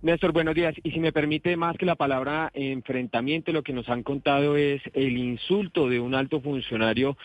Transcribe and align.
Néstor, 0.00 0.30
buenos 0.30 0.54
días. 0.54 0.76
Y 0.84 0.92
si 0.92 1.00
me 1.00 1.12
permite 1.12 1.56
más 1.56 1.76
que 1.76 1.84
la 1.84 1.96
palabra 1.96 2.52
enfrentamiento, 2.54 3.50
lo 3.50 3.64
que 3.64 3.72
nos 3.72 3.88
han 3.88 4.04
contado 4.04 4.56
es 4.56 4.80
el 4.94 5.16
insulto 5.16 5.88
de 5.88 5.98
un 5.98 6.14
alto 6.14 6.40
funcionario 6.40 7.16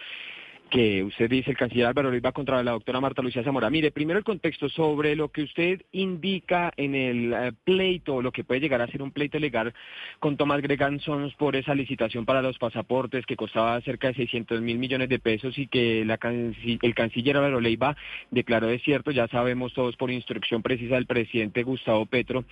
que 0.74 1.04
usted 1.04 1.30
dice, 1.30 1.52
el 1.52 1.58
canciller 1.58 1.86
Álvaro 1.86 2.12
va 2.20 2.32
contra 2.32 2.64
la 2.64 2.72
doctora 2.72 3.00
Marta 3.00 3.22
Lucía 3.22 3.44
Zamora. 3.44 3.70
Mire, 3.70 3.92
primero 3.92 4.18
el 4.18 4.26
contexto 4.26 4.70
sobre 4.70 5.16
lo 5.16 5.30
que 5.30 5.44
usted 5.44 5.84
indica 5.92 6.74
en 6.76 6.96
el 6.96 7.32
eh, 7.32 7.52
pleito, 7.64 8.24
lo 8.24 8.32
que 8.32 8.44
puede 8.44 8.60
llegar 8.60 8.82
a 8.82 8.88
ser 8.88 9.04
un 9.04 9.12
pleito 9.12 9.38
legal 9.38 9.72
con 10.20 10.36
Tomás 10.36 10.64
Gregansons 10.64 11.36
por 11.36 11.56
esa 11.56 11.76
licitación 11.76 12.26
para 12.26 12.42
los 12.42 12.58
pasaportes 12.58 13.28
que 13.28 13.36
costaba 13.36 13.80
cerca 13.82 14.08
de 14.08 14.16
600 14.16 14.62
mil 14.62 14.80
millones 14.80 15.10
de 15.10 15.20
pesos 15.20 15.56
y 15.60 15.68
que 15.68 16.02
el 16.02 16.96
canciller 16.96 17.38
Álvaro 17.38 17.60
Leiva 17.60 17.96
declaró 18.32 18.66
de 18.66 18.80
cierto, 18.80 19.12
ya 19.12 19.28
sabemos 19.28 19.76
todos 19.76 19.96
por 19.96 20.10
instrucción 20.10 20.64
precisa 20.64 20.96
del 20.96 21.06
presidente 21.06 21.62
Gustavo 21.62 22.08
Petro, 22.08 22.46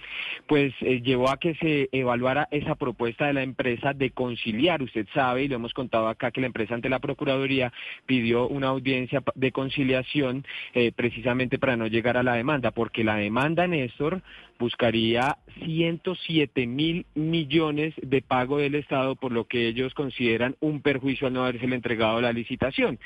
pues 0.45 0.75
eh, 0.81 1.01
llevó 1.01 1.31
a 1.31 1.37
que 1.37 1.55
se 1.55 1.89
evaluara 1.91 2.47
esa 2.51 2.75
propuesta 2.75 3.25
de 3.25 3.33
la 3.33 3.41
empresa 3.41 3.93
de 3.93 4.11
conciliar. 4.11 4.83
Usted 4.83 5.07
sabe, 5.11 5.45
y 5.45 5.47
lo 5.47 5.55
hemos 5.55 5.73
contado 5.73 6.07
acá, 6.07 6.29
que 6.29 6.41
la 6.41 6.47
empresa 6.47 6.75
ante 6.75 6.87
la 6.87 6.99
Procuraduría 6.99 7.73
pidió 8.11 8.45
una 8.49 8.67
audiencia 8.67 9.23
de 9.35 9.53
conciliación 9.53 10.45
eh, 10.73 10.91
precisamente 10.91 11.57
para 11.57 11.77
no 11.77 11.87
llegar 11.87 12.17
a 12.17 12.23
la 12.23 12.33
demanda, 12.33 12.71
porque 12.71 13.05
la 13.05 13.15
demanda, 13.15 13.67
Néstor, 13.67 14.21
buscaría 14.59 15.37
107 15.63 16.67
mil 16.67 17.05
millones 17.15 17.93
de 18.01 18.21
pago 18.21 18.57
del 18.57 18.75
Estado, 18.75 19.15
por 19.15 19.31
lo 19.31 19.45
que 19.45 19.65
ellos 19.65 19.93
consideran 19.93 20.57
un 20.59 20.81
perjuicio 20.81 21.27
al 21.27 21.33
no 21.33 21.45
haberse 21.45 21.63
entregado 21.63 22.19
la 22.19 22.33
licitación. 22.33 22.99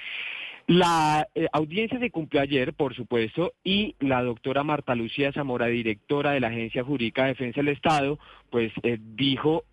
La 0.66 1.28
eh, 1.36 1.46
audiencia 1.54 2.00
se 2.00 2.10
cumplió 2.10 2.42
ayer, 2.42 2.74
por 2.74 2.96
supuesto, 2.96 3.54
y 3.64 3.94
la 4.00 4.24
doctora 4.24 4.64
Marta 4.64 4.96
Lucía 4.96 5.32
Zamora, 5.34 5.68
directora 5.68 6.32
de 6.32 6.40
la 6.40 6.48
Agencia 6.48 6.84
Jurídica 6.84 7.26
de 7.26 7.36
Defensa 7.36 7.60
del 7.62 7.68
Estado, 7.68 8.18
pues 8.50 8.72
eh, 8.82 8.98
dijo 9.00 9.66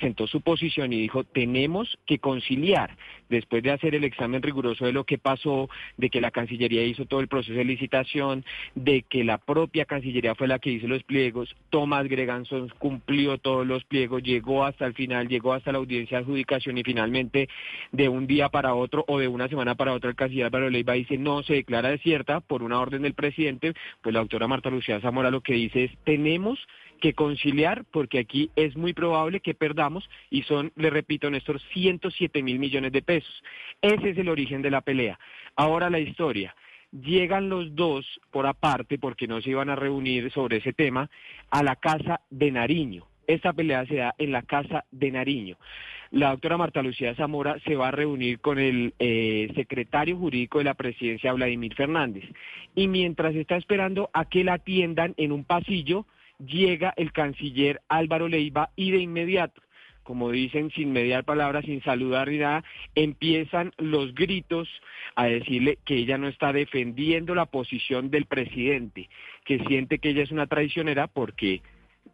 sentó 0.00 0.26
su 0.26 0.40
posición 0.40 0.92
y 0.92 1.00
dijo, 1.00 1.24
tenemos 1.24 1.98
que 2.06 2.18
conciliar, 2.18 2.96
después 3.28 3.62
de 3.62 3.70
hacer 3.70 3.94
el 3.94 4.04
examen 4.04 4.42
riguroso 4.42 4.84
de 4.84 4.92
lo 4.92 5.04
que 5.04 5.18
pasó, 5.18 5.68
de 5.96 6.10
que 6.10 6.20
la 6.20 6.30
Cancillería 6.30 6.84
hizo 6.84 7.06
todo 7.06 7.20
el 7.20 7.28
proceso 7.28 7.56
de 7.56 7.64
licitación, 7.64 8.44
de 8.74 9.02
que 9.02 9.24
la 9.24 9.38
propia 9.38 9.84
Cancillería 9.84 10.34
fue 10.34 10.48
la 10.48 10.58
que 10.58 10.70
hizo 10.70 10.86
los 10.86 11.02
pliegos, 11.04 11.54
Tomás 11.70 12.08
Greganson 12.08 12.68
cumplió 12.78 13.38
todos 13.38 13.66
los 13.66 13.84
pliegos, 13.84 14.22
llegó 14.22 14.64
hasta 14.64 14.86
el 14.86 14.94
final, 14.94 15.28
llegó 15.28 15.52
hasta 15.52 15.72
la 15.72 15.78
audiencia 15.78 16.18
de 16.18 16.24
adjudicación 16.24 16.78
y 16.78 16.82
finalmente 16.82 17.48
de 17.92 18.08
un 18.08 18.26
día 18.26 18.48
para 18.48 18.74
otro 18.74 19.04
o 19.08 19.18
de 19.18 19.28
una 19.28 19.48
semana 19.48 19.74
para 19.74 19.92
otra 19.92 20.10
el 20.10 20.16
canciller 20.16 20.46
Álvaro 20.46 20.70
Leiva 20.70 20.94
dice 20.94 21.18
no 21.18 21.42
se 21.42 21.54
declara 21.54 21.90
desierta 21.90 22.40
por 22.40 22.62
una 22.62 22.80
orden 22.80 23.02
del 23.02 23.14
presidente, 23.14 23.74
pues 24.02 24.12
la 24.12 24.20
doctora 24.20 24.48
Marta 24.48 24.70
Lucía 24.70 25.00
Zamora 25.00 25.30
lo 25.30 25.40
que 25.40 25.54
dice 25.54 25.84
es 25.84 25.90
tenemos 26.04 26.58
que 27.04 27.12
conciliar 27.12 27.84
porque 27.90 28.18
aquí 28.18 28.50
es 28.56 28.78
muy 28.78 28.94
probable 28.94 29.40
que 29.40 29.52
perdamos 29.52 30.08
y 30.30 30.40
son, 30.44 30.72
le 30.74 30.88
repito, 30.88 31.28
Néstor, 31.28 31.60
107 31.60 32.42
mil 32.42 32.58
millones 32.58 32.92
de 32.92 33.02
pesos. 33.02 33.42
Ese 33.82 34.08
es 34.08 34.16
el 34.16 34.30
origen 34.30 34.62
de 34.62 34.70
la 34.70 34.80
pelea. 34.80 35.18
Ahora 35.54 35.90
la 35.90 35.98
historia. 35.98 36.56
Llegan 36.92 37.50
los 37.50 37.74
dos 37.74 38.06
por 38.30 38.46
aparte, 38.46 38.98
porque 38.98 39.26
no 39.26 39.42
se 39.42 39.50
iban 39.50 39.68
a 39.68 39.76
reunir 39.76 40.32
sobre 40.32 40.58
ese 40.58 40.72
tema, 40.72 41.10
a 41.50 41.62
la 41.62 41.76
casa 41.76 42.22
de 42.30 42.50
Nariño. 42.50 43.06
Esta 43.26 43.52
pelea 43.52 43.84
se 43.84 43.96
da 43.96 44.14
en 44.16 44.32
la 44.32 44.40
casa 44.40 44.86
de 44.90 45.10
Nariño. 45.10 45.58
La 46.10 46.30
doctora 46.30 46.56
Marta 46.56 46.82
Lucía 46.82 47.14
Zamora 47.16 47.58
se 47.66 47.76
va 47.76 47.88
a 47.88 47.90
reunir 47.90 48.40
con 48.40 48.58
el 48.58 48.94
eh, 48.98 49.52
secretario 49.54 50.16
jurídico 50.16 50.56
de 50.56 50.64
la 50.64 50.74
presidencia, 50.74 51.34
Vladimir 51.34 51.74
Fernández. 51.74 52.24
Y 52.74 52.88
mientras 52.88 53.34
está 53.34 53.56
esperando 53.56 54.08
a 54.14 54.24
que 54.24 54.42
la 54.42 54.54
atiendan 54.54 55.12
en 55.18 55.32
un 55.32 55.44
pasillo, 55.44 56.06
llega 56.38 56.92
el 56.96 57.12
canciller 57.12 57.80
Álvaro 57.88 58.28
Leiva 58.28 58.70
y 58.76 58.90
de 58.90 58.98
inmediato, 58.98 59.62
como 60.02 60.30
dicen, 60.30 60.70
sin 60.70 60.92
mediar 60.92 61.24
palabras, 61.24 61.64
sin 61.64 61.82
saludar 61.82 62.28
ni 62.28 62.38
nada, 62.38 62.62
empiezan 62.94 63.72
los 63.78 64.14
gritos 64.14 64.68
a 65.16 65.26
decirle 65.26 65.78
que 65.84 65.96
ella 65.96 66.18
no 66.18 66.28
está 66.28 66.52
defendiendo 66.52 67.34
la 67.34 67.46
posición 67.46 68.10
del 68.10 68.26
presidente, 68.26 69.08
que 69.44 69.58
siente 69.64 69.98
que 69.98 70.10
ella 70.10 70.22
es 70.22 70.30
una 70.30 70.46
traicionera 70.46 71.06
porque 71.06 71.62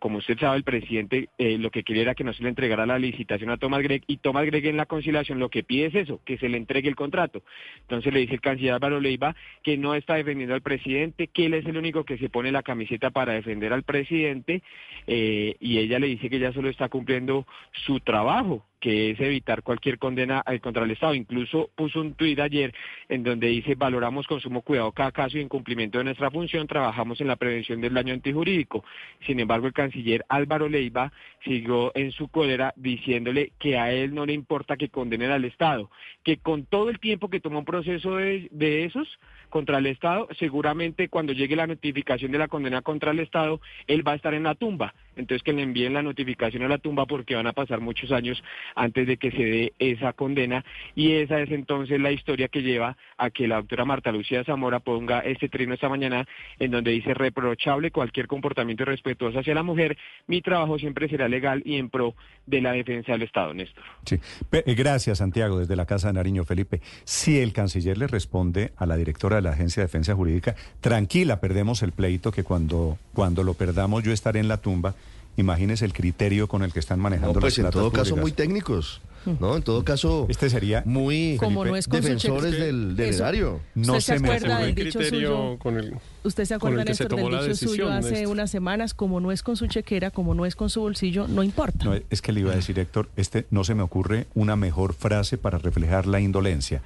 como 0.00 0.18
usted 0.18 0.38
sabe, 0.38 0.56
el 0.56 0.64
presidente 0.64 1.28
eh, 1.36 1.58
lo 1.58 1.70
que 1.70 1.84
quería 1.84 2.02
era 2.02 2.14
que 2.14 2.24
no 2.24 2.32
se 2.32 2.42
le 2.42 2.48
entregara 2.48 2.86
la 2.86 2.98
licitación 2.98 3.50
a 3.50 3.58
Tomás 3.58 3.82
Gregg 3.82 4.02
y 4.06 4.16
Tomás 4.16 4.46
Gregg 4.46 4.66
en 4.66 4.78
la 4.78 4.86
conciliación 4.86 5.38
lo 5.38 5.50
que 5.50 5.62
pide 5.62 5.86
es 5.86 5.94
eso, 5.94 6.20
que 6.24 6.38
se 6.38 6.48
le 6.48 6.56
entregue 6.56 6.88
el 6.88 6.96
contrato. 6.96 7.42
Entonces 7.82 8.12
le 8.12 8.20
dice 8.20 8.34
el 8.34 8.40
canciller 8.40 8.72
Álvaro 8.72 8.98
Leiva 8.98 9.36
que 9.62 9.76
no 9.76 9.94
está 9.94 10.14
defendiendo 10.14 10.54
al 10.54 10.62
presidente, 10.62 11.28
que 11.28 11.46
él 11.46 11.54
es 11.54 11.66
el 11.66 11.76
único 11.76 12.04
que 12.04 12.16
se 12.16 12.30
pone 12.30 12.50
la 12.50 12.62
camiseta 12.62 13.10
para 13.10 13.34
defender 13.34 13.74
al 13.74 13.82
presidente 13.82 14.62
eh, 15.06 15.56
y 15.60 15.78
ella 15.78 15.98
le 15.98 16.06
dice 16.06 16.30
que 16.30 16.36
ella 16.36 16.52
solo 16.52 16.70
está 16.70 16.88
cumpliendo 16.88 17.46
su 17.84 18.00
trabajo 18.00 18.64
que 18.80 19.10
es 19.10 19.20
evitar 19.20 19.62
cualquier 19.62 19.98
condena 19.98 20.42
contra 20.60 20.84
el 20.84 20.90
Estado. 20.90 21.14
Incluso 21.14 21.70
puso 21.74 22.00
un 22.00 22.14
tuit 22.14 22.38
ayer 22.40 22.74
en 23.08 23.22
donde 23.22 23.48
dice, 23.48 23.74
valoramos 23.74 24.26
con 24.26 24.40
sumo 24.40 24.62
cuidado 24.62 24.92
cada 24.92 25.12
caso 25.12 25.38
y 25.38 25.40
en 25.42 25.48
cumplimiento 25.48 25.98
de 25.98 26.04
nuestra 26.04 26.30
función 26.30 26.66
trabajamos 26.66 27.20
en 27.20 27.28
la 27.28 27.36
prevención 27.36 27.80
del 27.80 27.94
daño 27.94 28.14
antijurídico. 28.14 28.84
Sin 29.26 29.38
embargo, 29.38 29.66
el 29.66 29.72
canciller 29.72 30.24
Álvaro 30.28 30.68
Leiva 30.68 31.12
siguió 31.44 31.92
en 31.94 32.12
su 32.12 32.28
cólera 32.28 32.72
diciéndole 32.76 33.52
que 33.58 33.78
a 33.78 33.92
él 33.92 34.14
no 34.14 34.26
le 34.26 34.32
importa 34.32 34.76
que 34.76 34.88
condenen 34.88 35.30
al 35.30 35.44
Estado, 35.44 35.90
que 36.24 36.38
con 36.38 36.64
todo 36.64 36.90
el 36.90 36.98
tiempo 36.98 37.28
que 37.28 37.40
tomó 37.40 37.60
un 37.60 37.64
proceso 37.64 38.16
de 38.16 38.84
esos 38.84 39.18
contra 39.50 39.78
el 39.78 39.86
Estado, 39.86 40.28
seguramente 40.38 41.08
cuando 41.08 41.34
llegue 41.34 41.56
la 41.56 41.66
notificación 41.66 42.32
de 42.32 42.38
la 42.38 42.48
condena 42.48 42.80
contra 42.80 43.10
el 43.10 43.18
Estado, 43.18 43.60
él 43.86 44.06
va 44.06 44.12
a 44.12 44.14
estar 44.14 44.32
en 44.32 44.44
la 44.44 44.54
tumba. 44.54 44.94
Entonces 45.16 45.42
que 45.42 45.52
le 45.52 45.62
envíen 45.62 45.92
la 45.92 46.02
notificación 46.02 46.62
a 46.62 46.68
la 46.68 46.78
tumba 46.78 47.04
porque 47.04 47.34
van 47.34 47.46
a 47.46 47.52
pasar 47.52 47.80
muchos 47.80 48.10
años 48.12 48.42
antes 48.74 49.06
de 49.06 49.16
que 49.16 49.30
se 49.30 49.42
dé 49.42 49.72
esa 49.78 50.12
condena 50.12 50.64
y 50.94 51.12
esa 51.12 51.40
es 51.40 51.50
entonces 51.50 52.00
la 52.00 52.12
historia 52.12 52.48
que 52.48 52.62
lleva 52.62 52.96
a 53.18 53.30
que 53.30 53.48
la 53.48 53.56
doctora 53.56 53.84
Marta 53.84 54.12
Lucía 54.12 54.44
Zamora 54.44 54.80
ponga 54.80 55.20
este 55.20 55.48
trino 55.48 55.74
esta 55.74 55.88
mañana 55.88 56.26
en 56.58 56.70
donde 56.70 56.90
dice 56.90 57.14
reprochable 57.14 57.90
cualquier 57.90 58.26
comportamiento 58.26 58.82
irrespetuoso 58.82 59.38
hacia 59.38 59.54
la 59.54 59.62
mujer, 59.62 59.96
mi 60.26 60.40
trabajo 60.42 60.78
siempre 60.78 61.08
será 61.08 61.28
legal 61.28 61.62
y 61.64 61.76
en 61.76 61.90
pro 61.90 62.14
de 62.46 62.60
la 62.60 62.72
defensa 62.72 63.12
del 63.12 63.22
Estado, 63.22 63.54
Néstor. 63.54 63.84
Sí, 64.04 64.18
eh, 64.52 64.74
gracias 64.74 65.18
Santiago, 65.18 65.58
desde 65.58 65.76
la 65.76 65.86
Casa 65.86 66.08
de 66.08 66.14
Nariño, 66.14 66.44
Felipe. 66.44 66.80
Si 67.04 67.38
el 67.38 67.52
canciller 67.52 67.98
le 67.98 68.06
responde 68.06 68.72
a 68.76 68.86
la 68.86 68.96
directora 68.96 69.36
de 69.36 69.42
la 69.42 69.50
Agencia 69.50 69.82
de 69.82 69.86
Defensa 69.86 70.14
Jurídica, 70.14 70.54
tranquila, 70.80 71.40
perdemos 71.40 71.82
el 71.82 71.92
pleito 71.92 72.32
que 72.32 72.44
cuando, 72.44 72.98
cuando 73.14 73.44
lo 73.44 73.54
perdamos 73.54 74.02
yo 74.02 74.12
estaré 74.12 74.40
en 74.40 74.48
la 74.48 74.58
tumba 74.58 74.94
Imagínese 75.36 75.84
el 75.84 75.92
criterio 75.92 76.48
con 76.48 76.62
el 76.62 76.72
que 76.72 76.80
están 76.80 77.00
manejando 77.00 77.34
no, 77.34 77.40
pues 77.40 77.58
en 77.58 77.70
todo 77.70 77.90
caso 77.90 78.16
muy 78.16 78.32
técnicos. 78.32 79.00
No, 79.38 79.54
en 79.54 79.62
todo 79.62 79.84
caso, 79.84 80.26
este 80.30 80.48
sería 80.48 80.82
muy 80.86 81.36
Como 81.38 81.64
no 81.64 81.76
es 81.76 81.86
defensores 81.88 82.58
del, 82.58 82.96
del 82.96 83.14
erario. 83.14 83.60
No 83.74 84.00
se, 84.00 84.14
acuerda 84.14 84.60
del 84.60 84.74
dicho 84.74 85.02
suyo. 85.02 85.58
Con 85.58 85.76
el, 85.76 85.94
¿Usted 86.24 86.44
se 86.46 86.54
acuerda, 86.54 86.84
Néstor, 86.84 87.16
del 87.16 87.52
dicho 87.52 87.68
suyo 87.68 87.90
hace 87.90 88.26
unas 88.26 88.50
semanas? 88.50 88.94
Como 88.94 89.20
no 89.20 89.30
es 89.30 89.42
con 89.42 89.56
su 89.56 89.66
chequera, 89.66 90.10
como 90.10 90.34
no 90.34 90.46
es 90.46 90.56
con 90.56 90.70
su 90.70 90.80
bolsillo, 90.80 91.28
no 91.28 91.42
importa. 91.42 91.84
No, 91.84 91.94
es 92.08 92.22
que 92.22 92.32
le 92.32 92.40
iba 92.40 92.52
a 92.52 92.56
decir, 92.56 92.78
Héctor, 92.78 93.10
este 93.16 93.46
no 93.50 93.62
se 93.64 93.74
me 93.74 93.82
ocurre 93.82 94.26
una 94.34 94.56
mejor 94.56 94.94
frase 94.94 95.36
para 95.36 95.58
reflejar 95.58 96.06
la 96.06 96.20
indolencia 96.20 96.80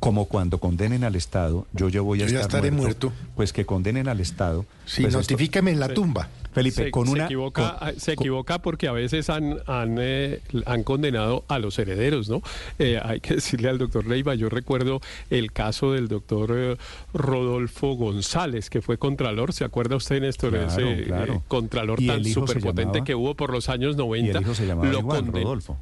como 0.00 0.24
cuando 0.24 0.58
condenen 0.58 1.04
al 1.04 1.14
Estado, 1.14 1.66
yo 1.72 1.88
ya 1.88 2.00
voy 2.00 2.22
a 2.22 2.26
estar 2.26 2.40
estaré 2.40 2.70
muerto, 2.70 3.12
Pues 3.36 3.52
que 3.52 3.66
condenen 3.66 4.08
al 4.08 4.20
Estado. 4.20 4.64
Sí, 4.86 5.02
pues 5.02 5.14
notifíqueme 5.14 5.70
en 5.70 5.78
la 5.78 5.92
tumba. 5.92 6.28
Felipe, 6.52 6.90
con 6.90 7.08
una... 7.08 7.20
Se 7.20 7.24
equivoca, 7.26 7.76
ah, 7.80 7.92
se 7.96 8.12
equivoca 8.14 8.60
porque 8.60 8.88
a 8.88 8.92
veces 8.92 9.30
han, 9.30 9.58
han, 9.66 9.98
eh, 10.00 10.40
han 10.66 10.82
condenado 10.82 11.44
a 11.46 11.60
los 11.60 11.78
herederos, 11.78 12.28
¿no? 12.28 12.42
Eh, 12.78 12.98
hay 13.00 13.20
que 13.20 13.34
decirle 13.34 13.68
al 13.68 13.78
doctor 13.78 14.06
Leiva, 14.06 14.34
yo 14.34 14.48
recuerdo 14.48 15.00
el 15.28 15.52
caso 15.52 15.92
del 15.92 16.08
doctor 16.08 16.50
eh, 16.56 16.76
Rodolfo 17.14 17.94
González, 17.94 18.68
que 18.68 18.82
fue 18.82 18.98
contralor, 18.98 19.52
¿se 19.52 19.64
acuerda 19.64 19.94
usted, 19.94 20.20
Néstor? 20.22 20.50
Claro, 20.50 20.66
ese 20.66 21.04
claro. 21.04 21.42
contralor 21.46 22.00
tan 22.04 22.24
superpotente 22.24 23.04
que 23.04 23.14
hubo 23.14 23.36
por 23.36 23.52
los 23.52 23.68
años 23.68 23.96
90. 23.96 24.26
Y 24.26 24.30
el 24.30 24.42
hijo 24.42 24.54
se 24.54 24.66
llamaba 24.66 24.92
igual, 24.92 25.26
Rodolfo 25.26 25.76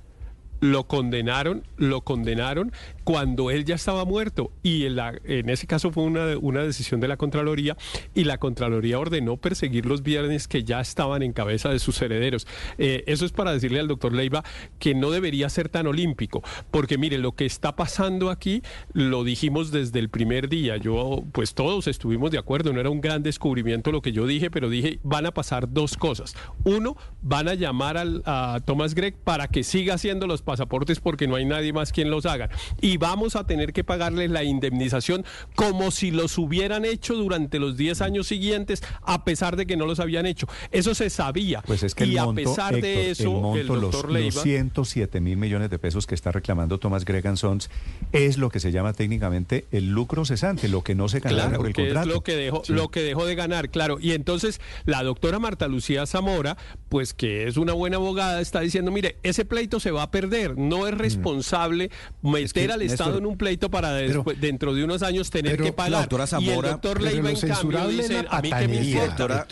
lo 0.60 0.86
condenaron, 0.86 1.64
lo 1.76 2.02
condenaron 2.02 2.72
cuando 3.04 3.50
él 3.50 3.64
ya 3.64 3.76
estaba 3.76 4.04
muerto 4.04 4.52
y 4.62 4.84
en, 4.84 5.48
ese 5.48 5.66
caso 5.66 5.90
fue 5.90 6.04
una, 6.04 6.36
una, 6.38 6.62
decisión 6.62 7.00
de 7.00 7.08
la 7.08 7.16
Contraloría 7.16 7.76
y 8.14 8.24
la 8.24 8.38
Contraloría 8.38 8.98
ordenó 8.98 9.36
perseguir 9.38 9.86
los 9.86 10.02
viernes 10.02 10.46
que 10.46 10.64
ya 10.64 10.80
estaban 10.80 11.22
en 11.22 11.32
cabeza 11.32 11.70
de 11.70 11.78
sus 11.78 12.02
herederos. 12.02 12.46
Eh, 12.76 13.04
eso 13.06 13.24
es 13.24 13.32
para 13.32 13.52
decirle 13.52 13.80
al 13.80 13.88
doctor 13.88 14.12
Leiva 14.12 14.44
que 14.78 14.94
no 14.94 15.10
debería 15.10 15.48
ser 15.48 15.68
tan 15.68 15.86
olímpico, 15.86 16.42
porque 16.70 16.98
mire, 16.98 17.18
lo 17.18 17.32
que 17.32 17.46
está 17.46 17.76
pasando 17.76 18.30
aquí 18.30 18.62
lo 18.92 19.24
dijimos 19.24 19.70
desde 19.70 19.98
el 20.00 20.10
primer 20.10 20.48
día, 20.48 20.76
yo 20.76 21.24
pues 21.32 21.54
todos 21.54 21.86
estuvimos 21.86 22.30
de 22.30 22.38
acuerdo, 22.38 22.72
no 22.72 22.80
era 22.80 22.90
un 22.90 23.00
gran 23.00 23.22
descubrimiento 23.22 23.90
lo 23.90 24.02
que 24.02 24.12
yo 24.12 24.26
dije, 24.26 24.50
pero 24.50 24.68
dije 24.68 24.98
van 25.02 25.26
a 25.26 25.32
pasar 25.32 25.72
dos 25.72 25.96
cosas. 25.96 26.34
Uno, 26.64 26.96
van 27.22 27.48
a 27.48 27.54
llamar 27.54 27.96
al, 27.96 28.22
a 28.26 28.60
Thomas 28.64 28.94
Gregg 28.94 29.16
para 29.16 29.48
que 29.48 29.62
siga 29.62 29.94
haciendo 29.94 30.26
los 30.26 30.42
pasaportes 30.48 30.98
porque 30.98 31.28
no 31.28 31.36
hay 31.36 31.44
nadie 31.44 31.74
más 31.74 31.92
quien 31.92 32.10
los 32.10 32.24
haga. 32.24 32.48
Y 32.80 32.96
vamos 32.96 33.36
a 33.36 33.46
tener 33.46 33.74
que 33.74 33.84
pagarles 33.84 34.30
la 34.30 34.44
indemnización 34.44 35.26
como 35.54 35.90
si 35.90 36.10
los 36.10 36.38
hubieran 36.38 36.86
hecho 36.86 37.16
durante 37.16 37.58
los 37.58 37.76
10 37.76 38.00
años 38.00 38.26
siguientes, 38.26 38.82
a 39.02 39.24
pesar 39.24 39.56
de 39.56 39.66
que 39.66 39.76
no 39.76 39.84
los 39.84 40.00
habían 40.00 40.24
hecho. 40.24 40.48
Eso 40.70 40.94
se 40.94 41.10
sabía. 41.10 41.60
Pues 41.66 41.82
es 41.82 41.94
que 41.94 42.06
y 42.06 42.16
a 42.16 42.26
pesar 42.32 42.80
de 42.80 43.10
eso, 43.10 43.54
el, 43.56 43.66
doctor 43.66 44.10
los, 44.10 44.42
107 44.42 45.20
mil 45.20 45.36
millones 45.36 45.68
de 45.68 45.78
pesos 45.78 46.06
que 46.06 46.14
está 46.14 46.32
reclamando 46.32 46.78
Thomas 46.78 47.04
Gregan 47.04 47.36
Sons 47.36 47.68
es 48.12 48.38
lo 48.38 48.48
que 48.48 48.58
se 48.58 48.72
llama 48.72 48.94
técnicamente 48.94 49.66
el 49.70 49.90
lucro 49.90 50.24
cesante, 50.24 50.68
lo 50.68 50.82
que 50.82 50.94
no 50.94 51.10
se 51.10 51.20
gana 51.20 51.50
por 51.54 51.66
el 51.66 51.74
contrato. 51.74 52.08
Es 52.08 52.14
lo 52.14 52.22
que 52.22 52.36
dejó, 52.36 52.62
lo 52.68 52.88
que 52.88 53.02
dejó 53.02 53.26
de 53.26 53.34
ganar, 53.34 53.68
claro. 53.68 53.98
Y 54.00 54.12
entonces 54.12 54.62
la 54.86 55.02
doctora 55.02 55.38
Marta 55.38 55.68
Lucía 55.68 56.06
Zamora, 56.06 56.56
pues 56.88 57.12
que 57.12 57.46
es 57.46 57.58
una 57.58 57.74
buena 57.74 57.96
abogada, 57.96 58.40
está 58.40 58.60
diciendo, 58.60 58.90
mire, 58.90 59.18
ese 59.22 59.44
pleito 59.44 59.78
se 59.78 59.90
va 59.90 60.04
a 60.04 60.10
perder. 60.10 60.37
No 60.56 60.86
es 60.86 60.94
mm. 60.94 60.98
responsable 60.98 61.90
meter 62.22 62.72
al 62.72 62.82
Estado 62.82 63.18
en 63.18 63.26
un 63.26 63.36
pleito 63.36 63.70
para 63.70 63.92
después, 63.92 64.40
dentro 64.40 64.74
de 64.74 64.84
unos 64.84 65.02
años 65.02 65.30
tener 65.30 65.60
que 65.60 65.72
pagar. 65.72 66.02
doctora 66.02 66.26
Zamora, 66.26 66.52
y 66.52 66.58
el 66.58 66.62
doctor 66.62 67.02
Leiva, 67.02 67.30
en 67.30 67.40
cambio, 67.40 67.88
dice, 67.88 68.24
a 68.28 68.42
mí 68.42 68.50
que 68.50 68.68
me 68.68 68.84
importa. 68.84 69.46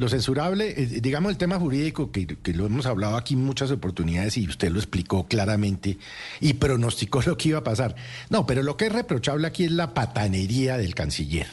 Lo 0.00 0.08
censurable, 0.08 0.70
eh, 0.78 0.86
digamos 1.02 1.30
el 1.30 1.36
tema 1.36 1.58
jurídico, 1.58 2.10
que, 2.10 2.26
lo 2.54 2.64
hemos 2.64 2.86
hablado 2.86 3.18
aquí 3.18 3.34
en 3.34 3.44
muchas 3.44 3.70
oportunidades 3.70 4.38
y 4.38 4.48
usted 4.48 4.70
lo 4.70 4.78
explicó 4.78 5.28
claramente 5.28 5.98
y 6.40 6.54
pronosticó 6.54 7.20
lo 7.26 7.36
que 7.36 7.50
iba 7.50 7.58
a 7.58 7.64
pasar. 7.64 7.94
No, 8.30 8.46
pero 8.46 8.62
lo 8.62 8.78
que 8.78 8.86
es 8.86 8.92
reprochable 8.92 9.46
aquí 9.46 9.64
es 9.64 9.72
la 9.72 9.92
patanería 9.92 10.78
del 10.78 10.94
canciller. 10.94 11.48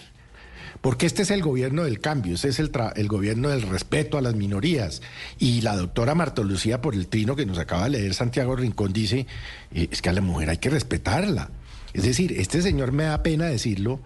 Porque 0.81 1.06
este 1.06 1.24
es 1.24 1.31
el 1.31 1.41
gobierno 1.41 1.83
del 1.83 2.00
cambio, 2.00 2.35
este 2.35 2.50
es 2.50 2.59
el, 2.59 2.71
el 2.95 3.07
gobierno 3.07 3.50
del 3.50 3.63
respeto 3.63 4.18
a 4.18 4.21
las 4.21 4.35
minorías. 4.35 5.01
Y 5.39 5.62
la 5.62 5.75
doctora 5.75 6.15
Marta 6.15 6.41
Lucía, 6.41 6.81
por 6.81 6.94
el 6.94 7.07
trino 7.07 7.35
que 7.35 7.45
nos 7.45 7.57
acaba 7.57 7.85
de 7.85 7.91
leer 7.91 8.13
Santiago 8.13 8.56
Rincón, 8.56 8.94
dice, 8.94 9.27
eh, 9.74 9.88
es 9.91 10.01
que 10.01 10.09
a 10.09 10.13
la 10.13 10.21
mujer 10.21 10.50
hay 10.50 10.57
que 10.57 10.69
respetarla. 10.69 11.50
Es 11.94 12.03
decir, 12.03 12.33
este 12.33 12.62
señor 12.62 12.91
me 12.91 13.06
da 13.06 13.24
pena 13.24 13.45
decirlo, 13.45 14.00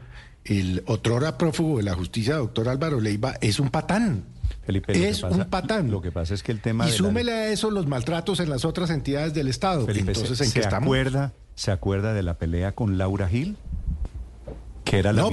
el 0.45 0.83
otrora 0.87 1.37
prófugo 1.37 1.77
de 1.77 1.83
la 1.83 1.93
justicia, 1.93 2.35
doctor 2.35 2.69
Álvaro 2.69 2.99
Leiva, 2.99 3.35
es 3.41 3.59
un 3.59 3.69
patán. 3.69 4.23
Felipe, 4.65 5.09
es 5.09 5.23
un 5.23 5.45
patán. 5.45 5.89
Lo 5.89 6.01
que 6.01 6.11
pasa 6.11 6.33
es 6.33 6.43
que 6.43 6.51
el 6.51 6.61
tema. 6.61 6.87
Y 6.87 6.91
súmele 6.91 7.31
a 7.31 7.47
eso 7.49 7.71
los 7.71 7.87
maltratos 7.87 8.39
en 8.39 8.49
las 8.49 8.63
otras 8.63 8.89
entidades 8.89 9.33
del 9.33 9.47
Estado. 9.47 9.87
Entonces, 9.89 10.39
¿en 10.41 10.51
qué 10.51 10.59
estamos? 10.59 10.87
Acuerda, 10.87 11.33
¿Se 11.55 11.71
acuerda 11.71 12.13
de 12.13 12.23
la 12.23 12.37
pelea 12.37 12.73
con 12.73 12.97
Laura 12.97 13.27
Gil? 13.27 13.57
Que 14.83 14.99
era 14.99 15.13
la, 15.13 15.29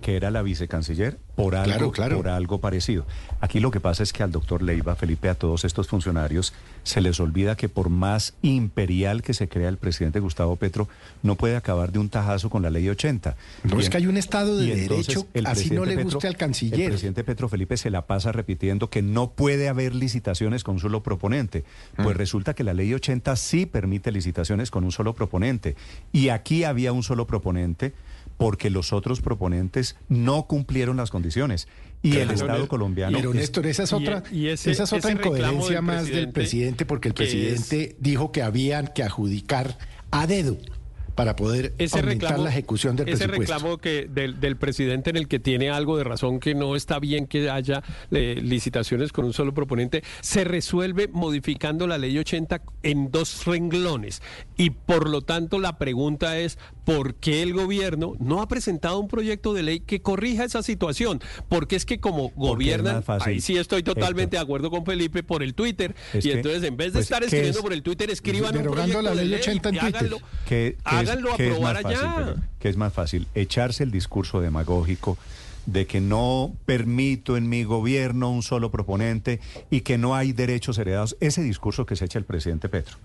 que 0.00 0.16
era 0.16 0.30
la 0.30 0.42
vicecanciller 0.42 1.18
por 1.34 1.54
algo, 1.56 1.92
por 1.92 2.28
algo 2.28 2.60
parecido. 2.60 3.06
Aquí 3.40 3.60
lo 3.60 3.70
que 3.70 3.80
pasa 3.80 4.02
es 4.02 4.12
que 4.12 4.22
al 4.22 4.30
doctor 4.30 4.62
Leiva, 4.62 4.94
Felipe, 4.96 5.28
a 5.28 5.34
todos 5.34 5.64
estos 5.64 5.88
funcionarios, 5.88 6.52
se 6.82 7.00
les 7.00 7.18
olvida 7.20 7.56
que 7.56 7.68
por 7.68 7.88
más 7.88 8.34
imperial 8.42 9.22
que 9.22 9.32
se 9.32 9.48
crea 9.48 9.68
el 9.68 9.78
presidente 9.78 10.20
Gustavo 10.20 10.56
Petro, 10.56 10.88
no 11.22 11.36
puede 11.36 11.56
acabar 11.56 11.92
de 11.92 11.98
un 11.98 12.10
tajazo 12.10 12.50
con 12.50 12.62
la 12.62 12.70
ley 12.70 12.88
80. 12.88 13.36
No 13.64 13.80
es 13.80 13.88
que 13.88 13.96
hay 13.96 14.06
un 14.06 14.18
Estado 14.18 14.56
de 14.58 14.76
Derecho, 14.76 15.26
así 15.46 15.70
no 15.70 15.84
le 15.86 16.02
guste 16.02 16.28
al 16.28 16.36
canciller. 16.36 16.80
El 16.80 16.90
presidente 16.90 17.24
Petro 17.24 17.48
Felipe 17.48 17.76
se 17.76 17.90
la 17.90 18.02
pasa 18.02 18.32
repitiendo 18.32 18.90
que 18.90 19.00
no 19.00 19.30
puede 19.30 19.68
haber 19.68 19.94
licitaciones 19.94 20.62
con 20.62 20.74
un 20.74 20.80
solo 20.80 21.02
proponente. 21.02 21.64
Pues 21.96 22.14
mm. 22.14 22.18
resulta 22.18 22.54
que 22.54 22.64
la 22.64 22.74
ley 22.74 22.92
80 22.92 23.34
sí 23.36 23.64
permite 23.64 24.12
licitaciones 24.12 24.70
con 24.70 24.84
un 24.84 24.92
solo 24.92 25.14
proponente. 25.14 25.76
Y 26.12 26.28
aquí 26.28 26.64
había 26.64 26.92
un 26.92 27.02
solo 27.02 27.26
proponente 27.26 27.94
porque 28.40 28.70
los 28.70 28.94
otros 28.94 29.20
proponentes 29.20 29.96
no 30.08 30.46
cumplieron 30.46 30.96
las 30.96 31.10
condiciones. 31.10 31.68
Y 32.00 32.16
el 32.16 32.30
Estado 32.30 32.68
colombiano. 32.68 33.18
Pero 33.18 33.34
Néstor, 33.34 33.66
esa 33.66 33.82
es 33.82 33.92
otra, 33.92 34.22
esa 34.32 34.70
es 34.70 34.92
otra 34.94 35.12
incoherencia 35.12 35.82
más 35.82 36.06
del 36.06 36.32
presidente, 36.32 36.86
porque 36.86 37.08
el 37.08 37.14
presidente 37.14 37.96
dijo 38.00 38.32
que 38.32 38.42
habían 38.42 38.86
que 38.94 39.02
adjudicar 39.02 39.76
a 40.10 40.26
dedo 40.26 40.56
para 41.20 41.36
poder 41.36 41.74
ese 41.76 41.98
aumentar 41.98 42.38
la 42.38 42.48
ejecución 42.48 42.96
del 42.96 43.06
ese 43.10 43.28
presupuesto. 43.28 43.52
reclamo 43.52 43.76
que 43.76 44.08
del, 44.08 44.56
presidente 44.56 45.10
en 45.10 45.18
el 45.18 45.28
que 45.28 45.38
tiene 45.38 45.68
algo 45.68 45.98
de 45.98 46.04
razón 46.04 46.40
que 46.40 46.54
no 46.54 46.76
está 46.76 46.98
bien 46.98 47.26
que 47.26 47.50
haya 47.50 47.82
eh, 48.10 48.40
licitaciones 48.42 49.12
con 49.12 49.26
un 49.26 49.34
solo 49.34 49.52
proponente 49.52 50.02
se 50.22 50.44
resuelve 50.44 51.08
modificando 51.08 51.86
la 51.86 51.98
ley 51.98 52.16
80 52.16 52.62
en 52.82 53.10
dos 53.10 53.44
renglones 53.44 54.22
y 54.56 54.70
por 54.70 55.10
lo 55.10 55.20
tanto 55.20 55.58
la 55.58 55.76
pregunta 55.76 56.38
es 56.38 56.56
¿por 56.86 57.14
qué 57.16 57.42
el 57.42 57.52
gobierno 57.52 58.14
no 58.18 58.40
ha 58.40 58.48
presentado 58.48 58.98
un 58.98 59.08
proyecto 59.08 59.52
de 59.52 59.62
ley 59.62 59.80
que 59.80 60.00
corrija 60.00 60.44
esa 60.44 60.62
situación? 60.62 61.20
Porque 61.48 61.76
es 61.76 61.84
que 61.84 62.00
como 62.00 62.30
gobiernan, 62.30 63.04
ahí 63.06 63.40
sí 63.40 63.58
estoy 63.58 63.82
totalmente 63.82 64.36
de 64.36 64.42
acuerdo 64.42 64.70
con 64.70 64.86
Felipe 64.86 65.22
por 65.22 65.42
el 65.42 65.54
Twitter 65.54 65.94
y 66.14 66.30
entonces 66.30 66.62
en 66.64 66.76
vez 66.76 66.88
de 66.88 66.92
pues, 66.94 67.04
estar 67.04 67.22
escribiendo 67.22 67.60
por 67.60 67.74
el 67.74 67.82
Twitter 67.82 68.10
escriban 68.10 68.56
un 68.56 68.64
proyecto 68.64 69.02
la 69.02 69.14
ley 69.14 69.28
de 69.28 69.36
ley 69.36 69.40
80 69.40 69.68
en 69.68 69.78
Twitter. 69.78 70.10
que, 70.48 70.76
que 70.88 71.09
es 72.68 72.76
más 72.76 72.92
fácil? 72.92 73.26
Echarse 73.34 73.84
el 73.84 73.90
discurso 73.90 74.40
demagógico 74.40 75.18
de 75.66 75.86
que 75.86 76.00
no 76.00 76.52
permito 76.66 77.36
en 77.36 77.48
mi 77.48 77.64
gobierno 77.64 78.30
un 78.30 78.42
solo 78.42 78.70
proponente 78.70 79.40
y 79.70 79.82
que 79.82 79.98
no 79.98 80.14
hay 80.14 80.32
derechos 80.32 80.78
heredados. 80.78 81.16
Ese 81.20 81.42
discurso 81.42 81.86
que 81.86 81.96
se 81.96 82.06
echa 82.06 82.18
el 82.18 82.24
presidente 82.24 82.68
Petro. 82.68 82.96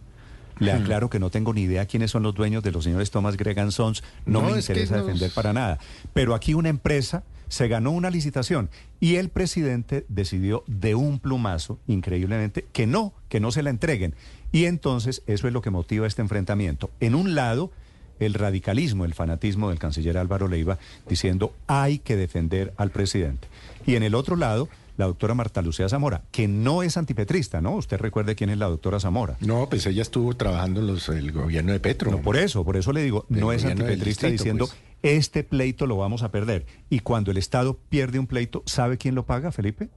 Le 0.59 0.73
hmm. 0.73 0.81
aclaro 0.81 1.09
que 1.09 1.19
no 1.19 1.29
tengo 1.29 1.53
ni 1.53 1.61
idea 1.61 1.85
quiénes 1.85 2.11
son 2.11 2.23
los 2.23 2.33
dueños 2.33 2.63
de 2.63 2.71
los 2.71 2.83
señores 2.83 3.11
Thomas 3.11 3.37
Gregan 3.37 3.71
Sons. 3.71 4.03
No, 4.25 4.41
me 4.41 4.57
interesa 4.57 4.97
defender 4.97 5.31
para 5.31 5.53
nada. 5.53 5.79
Pero 6.13 6.33
aquí 6.33 6.53
una 6.53 6.69
empresa 6.69 7.23
se 7.47 7.67
ganó 7.67 7.91
una 7.91 8.09
licitación 8.09 8.69
y 8.99 9.15
el 9.15 9.29
presidente 9.29 10.05
decidió 10.09 10.63
de 10.67 10.95
un 10.95 11.19
plumazo, 11.19 11.79
increíblemente, 11.87 12.65
que 12.73 12.87
no, 12.87 13.13
que 13.29 13.39
no 13.39 13.51
se 13.51 13.63
la 13.63 13.69
entreguen. 13.69 14.15
Y 14.51 14.65
entonces 14.65 15.21
eso 15.27 15.47
es 15.47 15.53
lo 15.53 15.61
que 15.61 15.69
motiva 15.69 16.07
este 16.07 16.21
enfrentamiento. 16.21 16.89
En 16.99 17.15
un 17.15 17.35
lado 17.35 17.71
el 18.19 18.33
radicalismo, 18.33 19.05
el 19.05 19.13
fanatismo 19.13 19.69
del 19.69 19.79
canciller 19.79 20.17
Álvaro 20.17 20.47
Leiva 20.47 20.77
diciendo 21.07 21.53
hay 21.67 21.99
que 21.99 22.15
defender 22.15 22.73
al 22.77 22.91
presidente. 22.91 23.47
Y 23.85 23.95
en 23.95 24.03
el 24.03 24.15
otro 24.15 24.35
lado, 24.35 24.67
la 24.97 25.05
doctora 25.05 25.33
Marta 25.33 25.61
Lucía 25.61 25.89
Zamora, 25.89 26.23
que 26.31 26.47
no 26.47 26.83
es 26.83 26.97
antipetrista, 26.97 27.61
¿no? 27.61 27.75
Usted 27.75 27.97
recuerde 27.97 28.35
quién 28.35 28.49
es 28.49 28.57
la 28.57 28.67
doctora 28.67 28.99
Zamora. 28.99 29.37
No, 29.41 29.67
pues 29.69 29.85
ella 29.85 30.01
estuvo 30.01 30.35
trabajando 30.35 30.79
en 30.79 30.87
los, 30.87 31.09
el 31.09 31.31
gobierno 31.31 31.73
de 31.73 31.79
Petro. 31.79 32.11
No, 32.11 32.21
por 32.21 32.37
eso, 32.37 32.63
por 32.63 32.77
eso 32.77 32.93
le 32.93 33.03
digo, 33.03 33.25
no 33.29 33.51
es 33.51 33.65
antipetrista 33.65 34.27
diciendo 34.27 34.67
pues. 34.67 34.77
este 35.03 35.43
pleito 35.43 35.85
lo 35.85 35.97
vamos 35.97 36.23
a 36.23 36.31
perder. 36.31 36.65
Y 36.89 36.99
cuando 36.99 37.31
el 37.31 37.37
Estado 37.37 37.77
pierde 37.89 38.19
un 38.19 38.27
pleito, 38.27 38.63
¿sabe 38.65 38.97
quién 38.97 39.15
lo 39.15 39.25
paga, 39.25 39.51
Felipe? 39.51 39.89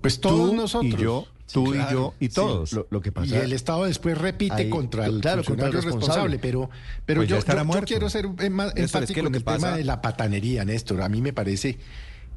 Pues 0.00 0.20
todos 0.20 0.54
nosotros. 0.54 0.94
Y 0.94 1.02
yo 1.02 1.26
tú 1.52 1.74
y 1.74 1.78
yo 1.90 2.14
y 2.20 2.28
todos. 2.28 2.72
lo, 2.90 3.00
que 3.00 3.12
pasa, 3.12 3.36
y 3.36 3.38
el 3.38 3.52
Estado 3.52 3.84
después 3.84 4.16
repite 4.16 4.68
contra 4.68 5.06
el 5.06 5.20
claro, 5.20 5.44
contra 5.44 5.66
el 5.66 5.72
responsable, 5.72 6.38
pero, 6.38 6.70
pero 7.04 7.20
pues 7.20 7.28
yo, 7.28 7.38
yo, 7.38 7.82
quiero 7.84 8.10
ser 8.10 8.28
más 8.50 8.72
enfático 8.76 9.20
en 9.20 9.34
el 9.34 9.44
tema 9.44 9.76
de 9.76 9.84
la 9.84 10.00
patanería, 10.00 10.64
Néstor. 10.64 11.02
A 11.02 11.08
mí 11.08 11.20
me 11.20 11.32
parece 11.32 11.78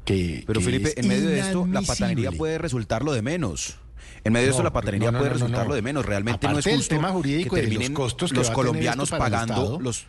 que... 0.04 0.44
Pero 0.46 0.60
Felipe, 0.60 0.98
en 0.98 1.08
medio 1.08 1.28
de 1.28 1.40
esto, 1.40 1.66
la 1.66 1.82
patanería 1.82 2.32
puede 2.32 2.58
resultar 2.58 3.04
lo 3.04 3.12
de 3.12 3.22
menos. 3.22 3.78
En 4.24 4.32
medio 4.32 4.46
de 4.46 4.52
eso 4.52 4.62
la 4.62 4.72
patanería 4.72 5.12
puede 5.12 5.30
resultar 5.30 5.66
lo 5.66 5.74
de 5.74 5.82
menos. 5.82 6.06
Realmente 6.06 6.48
no 6.48 6.58
es 6.58 6.64
justo 6.64 6.80
el 6.80 6.88
tema 6.88 7.10
jurídico 7.10 7.54
que 7.54 7.62
terminen 7.62 7.92
los 7.92 8.00
costos 8.00 8.32
los 8.32 8.50
colombianos 8.50 9.10
pagando 9.10 9.78
los 9.80 10.06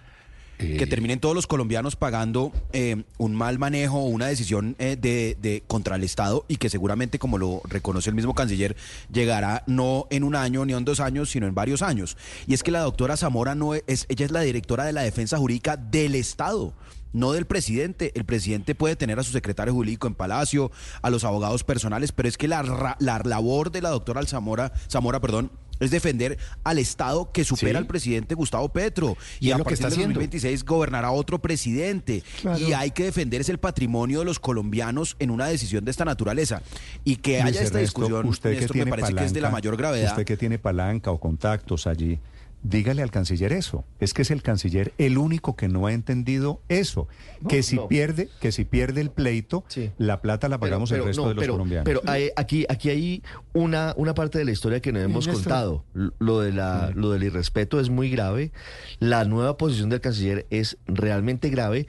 que 0.58 0.84
eh, 0.84 0.88
terminen 0.88 1.20
todos 1.20 1.36
los 1.36 1.48
colombianos 1.48 1.96
pagando 1.96 2.52
eh, 2.74 3.04
un 3.18 3.36
mal 3.36 3.60
manejo 3.60 4.00
o 4.00 4.06
una 4.06 4.28
decisión 4.28 4.76
eh, 4.80 4.96
de, 4.96 5.64
contra 5.68 5.96
el 5.96 6.04
Estado 6.04 6.46
y 6.48 6.58
que 6.58 6.70
seguramente, 6.70 7.20
como 7.20 7.38
lo 7.38 7.62
reconoce 7.66 8.10
el 8.10 8.16
mismo 8.16 8.34
canciller, 8.34 8.76
llegará 9.12 9.64
no 9.68 10.08
en 10.10 10.24
un 10.24 10.36
año 10.36 10.66
ni 10.66 10.74
en 10.74 10.86
dos 10.86 11.00
años, 11.00 11.30
sino 11.30 11.48
en 11.48 11.56
varios 11.56 11.82
años. 11.82 12.18
Y 12.48 12.54
es 12.54 12.64
que 12.64 12.72
la 12.72 12.82
doctora 12.82 13.18
Zamora 13.18 13.56
no 13.56 13.74
es, 13.74 14.06
ella 14.10 14.26
es 14.26 14.32
la 14.32 14.42
directora 14.42 14.86
de 14.86 14.94
la 14.94 15.02
defensa 15.02 15.38
jurídica 15.38 15.78
del 15.78 16.16
Estado 16.16 16.74
no 17.16 17.32
del 17.32 17.46
presidente. 17.46 18.12
El 18.14 18.26
presidente 18.26 18.76
puede 18.76 18.98
tener 18.98 19.18
a 19.20 19.24
su 19.24 19.32
secretario 19.32 19.74
jurídico 19.74 20.06
en 20.06 20.16
Palacio, 20.16 20.70
a 21.02 21.10
los 21.10 21.24
abogados 21.24 21.64
personales, 21.64 22.12
pero 22.12 22.28
es 22.28 22.38
que 22.38 22.50
la, 22.50 22.98
la 23.00 23.22
labor 23.24 23.72
de 23.72 23.82
la 23.82 23.90
doctora 23.90 24.22
Zamora, 24.26 24.74
Zamora 24.90 25.22
perdón, 25.22 25.50
es 25.80 25.92
defender 25.92 26.38
al 26.64 26.78
Estado 26.78 27.32
que 27.32 27.44
supera 27.44 27.80
al 27.80 27.88
presidente 27.88 28.36
Gustavo 28.36 28.70
Petro. 28.70 29.18
Y, 29.40 29.52
a 29.52 29.58
partir 29.58 29.78
de 29.78 29.90
2026 29.90 30.64
gobernará 30.64 31.12
otro 31.12 31.40
presidente. 31.40 32.24
Y 32.58 32.74
hay 32.74 32.92
que 32.92 33.06
defender 33.06 33.42
ese 33.42 33.56
el 33.56 33.60
patrimonio 33.60 34.20
de 34.20 34.26
los 34.26 34.40
colombianos 34.40 35.16
en 35.20 35.32
una 35.32 35.48
decisión 35.48 35.86
de 35.86 35.92
esta 35.92 36.06
naturaleza. 36.06 36.62
Y 37.04 37.18
que 37.18 37.42
haya 37.42 37.62
esta 37.62 37.80
discusión, 37.80 38.28
usted 38.28 38.60
que 38.60 38.68
tiene 38.68 38.86
me 38.86 38.92
parece 38.92 39.14
que 39.14 39.26
es 39.26 39.34
de 39.34 39.42
la 39.42 39.50
mayor 39.50 39.78
gravedad. 39.78 40.12
Usted 40.12 40.26
que 40.26 40.38
tiene 40.38 40.60
palanca 40.60 41.12
o 41.12 41.20
contactos 41.20 41.88
allí, 41.88 42.20
dígale 42.70 43.04
al 43.04 43.12
canciller 43.12 43.54
eso. 43.54 43.86
Es 44.00 44.14
que 44.14 44.24
es 44.24 44.32
el 44.32 44.42
canciller 44.42 44.94
el 44.98 45.18
único 45.18 45.56
que 45.56 45.68
no 45.68 45.86
ha 45.86 45.94
entendido 45.94 46.62
eso. 46.68 47.08
que 47.48 47.64
si 47.64 47.78
pierde, 47.78 48.30
que 48.40 48.52
si 48.52 48.66
pierde 48.66 49.02
el 49.02 49.12
pleito, 49.12 49.64
la 49.98 50.22
plata 50.22 50.50
la 50.50 50.58
pagamos 50.58 50.92
el 50.92 51.04
resto 51.04 51.30
de 51.30 51.36
los 51.36 51.48
colombianos. 51.48 51.86
Pero 51.86 52.02
aquí, 52.36 52.66
aquí 52.68 52.90
hay 52.90 53.24
una, 53.54 53.94
una 53.98 54.14
parte 54.14 54.40
de 54.40 54.46
la 54.46 54.52
historia 54.52 54.80
que 54.80 54.92
no 54.92 55.00
hemos 55.00 55.28
contado. 55.28 55.86
Lo 55.94 56.40
de 56.40 56.52
la, 56.52 56.92
lo 56.96 57.12
del 57.12 57.24
irrespeto 57.24 57.80
es 57.80 57.90
muy 57.90 58.10
grave. 58.10 58.52
La 59.00 59.26
nueva 59.26 59.58
posición 59.58 59.90
del 59.90 60.02
canciller 60.02 60.48
es 60.50 60.78
realmente 60.88 61.50
grave, 61.50 61.88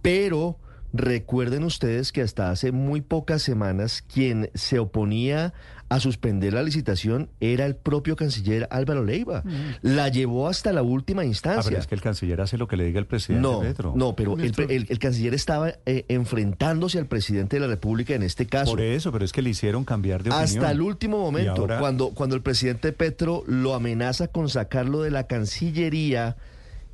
pero 0.00 0.58
recuerden 0.94 1.64
ustedes 1.64 2.12
que 2.12 2.22
hasta 2.22 2.50
hace 2.50 2.70
muy 2.70 3.00
pocas 3.00 3.42
semanas 3.42 4.02
quien 4.02 4.50
se 4.54 4.78
oponía 4.78 5.52
a 5.88 6.00
suspender 6.00 6.52
la 6.52 6.62
licitación 6.62 7.28
era 7.40 7.66
el 7.66 7.76
propio 7.76 8.16
canciller 8.16 8.66
Álvaro 8.70 9.04
Leiva. 9.04 9.42
Mm. 9.44 9.50
La 9.82 10.08
llevó 10.08 10.48
hasta 10.48 10.72
la 10.72 10.82
última 10.82 11.24
instancia. 11.24 11.60
Ah, 11.60 11.64
pero 11.64 11.80
es 11.80 11.86
que 11.86 11.94
el 11.94 12.00
canciller 12.00 12.40
hace 12.40 12.58
lo 12.58 12.66
que 12.66 12.76
le 12.76 12.84
diga 12.84 12.98
el 12.98 13.06
presidente 13.06 13.42
no, 13.42 13.60
Petro. 13.60 13.92
No, 13.96 14.16
pero 14.16 14.36
el, 14.38 14.98
canciller 14.98 15.34
estaba 15.34 15.74
eh, 15.86 16.04
enfrentándose 16.08 16.98
al 16.98 17.06
presidente 17.06 17.56
de 17.56 17.60
la 17.60 17.66
República 17.66 18.14
en 18.14 18.22
este 18.22 18.46
caso. 18.46 18.70
Por 18.70 18.80
eso, 18.80 19.12
pero 19.12 19.24
es 19.24 19.32
que 19.32 19.42
le 19.42 19.50
hicieron 19.50 19.84
cambiar 19.84 20.22
de 20.22 20.30
opinión. 20.30 20.44
Hasta 20.44 20.70
el 20.70 20.80
último 20.80 21.18
momento, 21.18 21.66
cuando, 21.78 22.10
cuando 22.10 22.36
el 22.36 22.42
presidente 22.42 22.92
Petro 22.92 23.44
lo 23.46 23.74
amenaza 23.74 24.28
con 24.28 24.48
sacarlo 24.48 25.02
de 25.02 25.10
la 25.10 25.26
Cancillería 25.26 26.36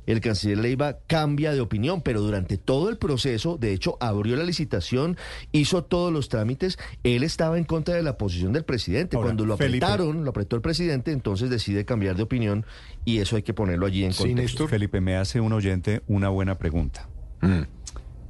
el 0.05 0.21
canciller 0.21 0.57
Leiva 0.57 0.99
cambia 1.07 1.53
de 1.53 1.61
opinión, 1.61 2.01
pero 2.01 2.21
durante 2.21 2.57
todo 2.57 2.89
el 2.89 2.97
proceso, 2.97 3.57
de 3.57 3.73
hecho, 3.73 3.97
abrió 3.99 4.35
la 4.35 4.43
licitación, 4.43 5.17
hizo 5.51 5.83
todos 5.83 6.11
los 6.11 6.29
trámites, 6.29 6.77
él 7.03 7.23
estaba 7.23 7.57
en 7.57 7.63
contra 7.63 7.95
de 7.95 8.03
la 8.03 8.17
posición 8.17 8.53
del 8.53 8.63
presidente. 8.63 9.17
Cuando 9.17 9.45
lo 9.45 9.53
apretaron, 9.53 10.23
lo 10.23 10.31
apretó 10.31 10.55
el 10.55 10.61
presidente, 10.61 11.11
entonces 11.11 11.49
decide 11.49 11.85
cambiar 11.85 12.15
de 12.15 12.23
opinión 12.23 12.65
y 13.05 13.19
eso 13.19 13.35
hay 13.35 13.43
que 13.43 13.53
ponerlo 13.53 13.85
allí 13.85 14.03
en 14.03 14.13
contexto. 14.13 14.67
Felipe, 14.67 15.01
me 15.01 15.15
hace 15.15 15.39
un 15.39 15.53
oyente 15.53 16.01
una 16.07 16.29
buena 16.29 16.57
pregunta. 16.57 17.07
Mm. 17.41 17.61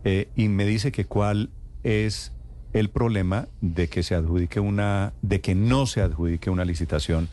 Eh, 0.04 0.30
y 0.36 0.48
me 0.48 0.66
dice 0.66 0.92
que 0.92 1.06
cuál 1.06 1.50
es 1.84 2.32
el 2.74 2.90
problema 2.90 3.48
de 3.62 3.88
que 3.88 4.04
se 4.04 4.16
adjudique 4.16 4.60
una, 4.60 5.14
de 5.22 5.42
que 5.42 5.56
no 5.56 5.86
se 5.86 6.02
adjudique 6.02 6.50
una 6.50 6.66
licitación 6.66 7.28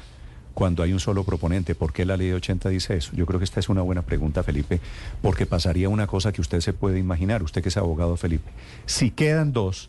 cuando 0.58 0.82
hay 0.82 0.92
un 0.92 0.98
solo 0.98 1.22
proponente. 1.22 1.76
¿Por 1.76 1.92
qué 1.92 2.04
la 2.04 2.16
ley 2.16 2.32
80 2.32 2.68
dice 2.70 2.96
eso? 2.96 3.12
Yo 3.14 3.26
creo 3.26 3.38
que 3.38 3.44
esta 3.44 3.60
es 3.60 3.68
una 3.68 3.80
buena 3.82 4.02
pregunta, 4.02 4.42
Felipe, 4.42 4.80
porque 5.22 5.46
pasaría 5.46 5.88
una 5.88 6.08
cosa 6.08 6.32
que 6.32 6.40
usted 6.40 6.58
se 6.58 6.72
puede 6.72 6.98
imaginar, 6.98 7.44
usted 7.44 7.62
que 7.62 7.68
es 7.68 7.76
abogado, 7.76 8.16
Felipe. 8.16 8.50
Si 8.84 9.12
quedan 9.12 9.52
dos, 9.52 9.88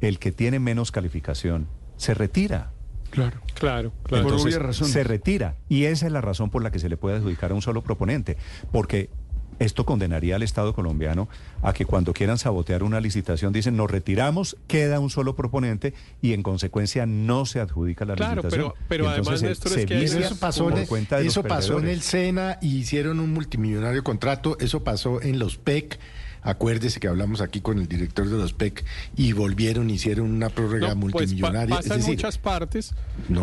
el 0.00 0.18
que 0.18 0.32
tiene 0.32 0.58
menos 0.58 0.90
calificación 0.90 1.68
se 1.96 2.14
retira. 2.14 2.72
Claro, 3.10 3.40
claro, 3.54 3.92
claro. 4.02 4.30
Entonces, 4.30 4.76
se 4.88 5.04
retira. 5.04 5.54
Y 5.68 5.84
esa 5.84 6.06
es 6.06 6.12
la 6.12 6.20
razón 6.20 6.50
por 6.50 6.64
la 6.64 6.72
que 6.72 6.80
se 6.80 6.88
le 6.88 6.96
puede 6.96 7.18
adjudicar 7.18 7.52
a 7.52 7.54
un 7.54 7.62
solo 7.62 7.82
proponente. 7.82 8.36
Porque 8.72 9.10
esto 9.58 9.84
condenaría 9.84 10.36
al 10.36 10.42
Estado 10.42 10.72
colombiano 10.74 11.28
a 11.62 11.72
que 11.72 11.84
cuando 11.84 12.12
quieran 12.12 12.38
sabotear 12.38 12.82
una 12.82 13.00
licitación 13.00 13.52
dicen 13.52 13.76
nos 13.76 13.90
retiramos, 13.90 14.56
queda 14.66 15.00
un 15.00 15.10
solo 15.10 15.34
proponente 15.36 15.94
y 16.22 16.32
en 16.32 16.42
consecuencia 16.42 17.06
no 17.06 17.46
se 17.46 17.60
adjudica 17.60 18.04
la 18.04 18.14
claro, 18.14 18.42
licitación. 18.42 18.72
Pero, 18.72 18.86
pero 18.88 19.08
además, 19.08 19.42
Néstor, 19.42 19.78
es 19.78 19.86
que 19.86 20.04
eso 20.04 20.36
pasó, 20.36 20.70
en, 20.70 20.86
eso 21.26 21.42
pasó 21.42 21.78
en 21.78 21.88
el 21.88 22.02
SENA 22.02 22.58
y 22.60 22.78
hicieron 22.78 23.20
un 23.20 23.32
multimillonario 23.32 24.02
contrato, 24.04 24.56
eso 24.60 24.82
pasó 24.84 25.20
en 25.20 25.38
los 25.38 25.56
PEC. 25.58 25.98
Acuérdese 26.42 27.00
que 27.00 27.08
hablamos 27.08 27.40
aquí 27.40 27.60
con 27.60 27.78
el 27.78 27.86
director 27.86 28.28
de 28.28 28.36
los 28.36 28.52
PEC 28.52 28.84
y 29.16 29.32
volvieron, 29.32 29.90
hicieron 29.90 30.30
una 30.30 30.48
prórroga 30.48 30.88
pues, 30.88 30.96
multimillonaria. 30.96 31.76
pasa 31.76 31.96
en 31.96 32.02
muchas 32.04 32.38
partes 32.38 32.94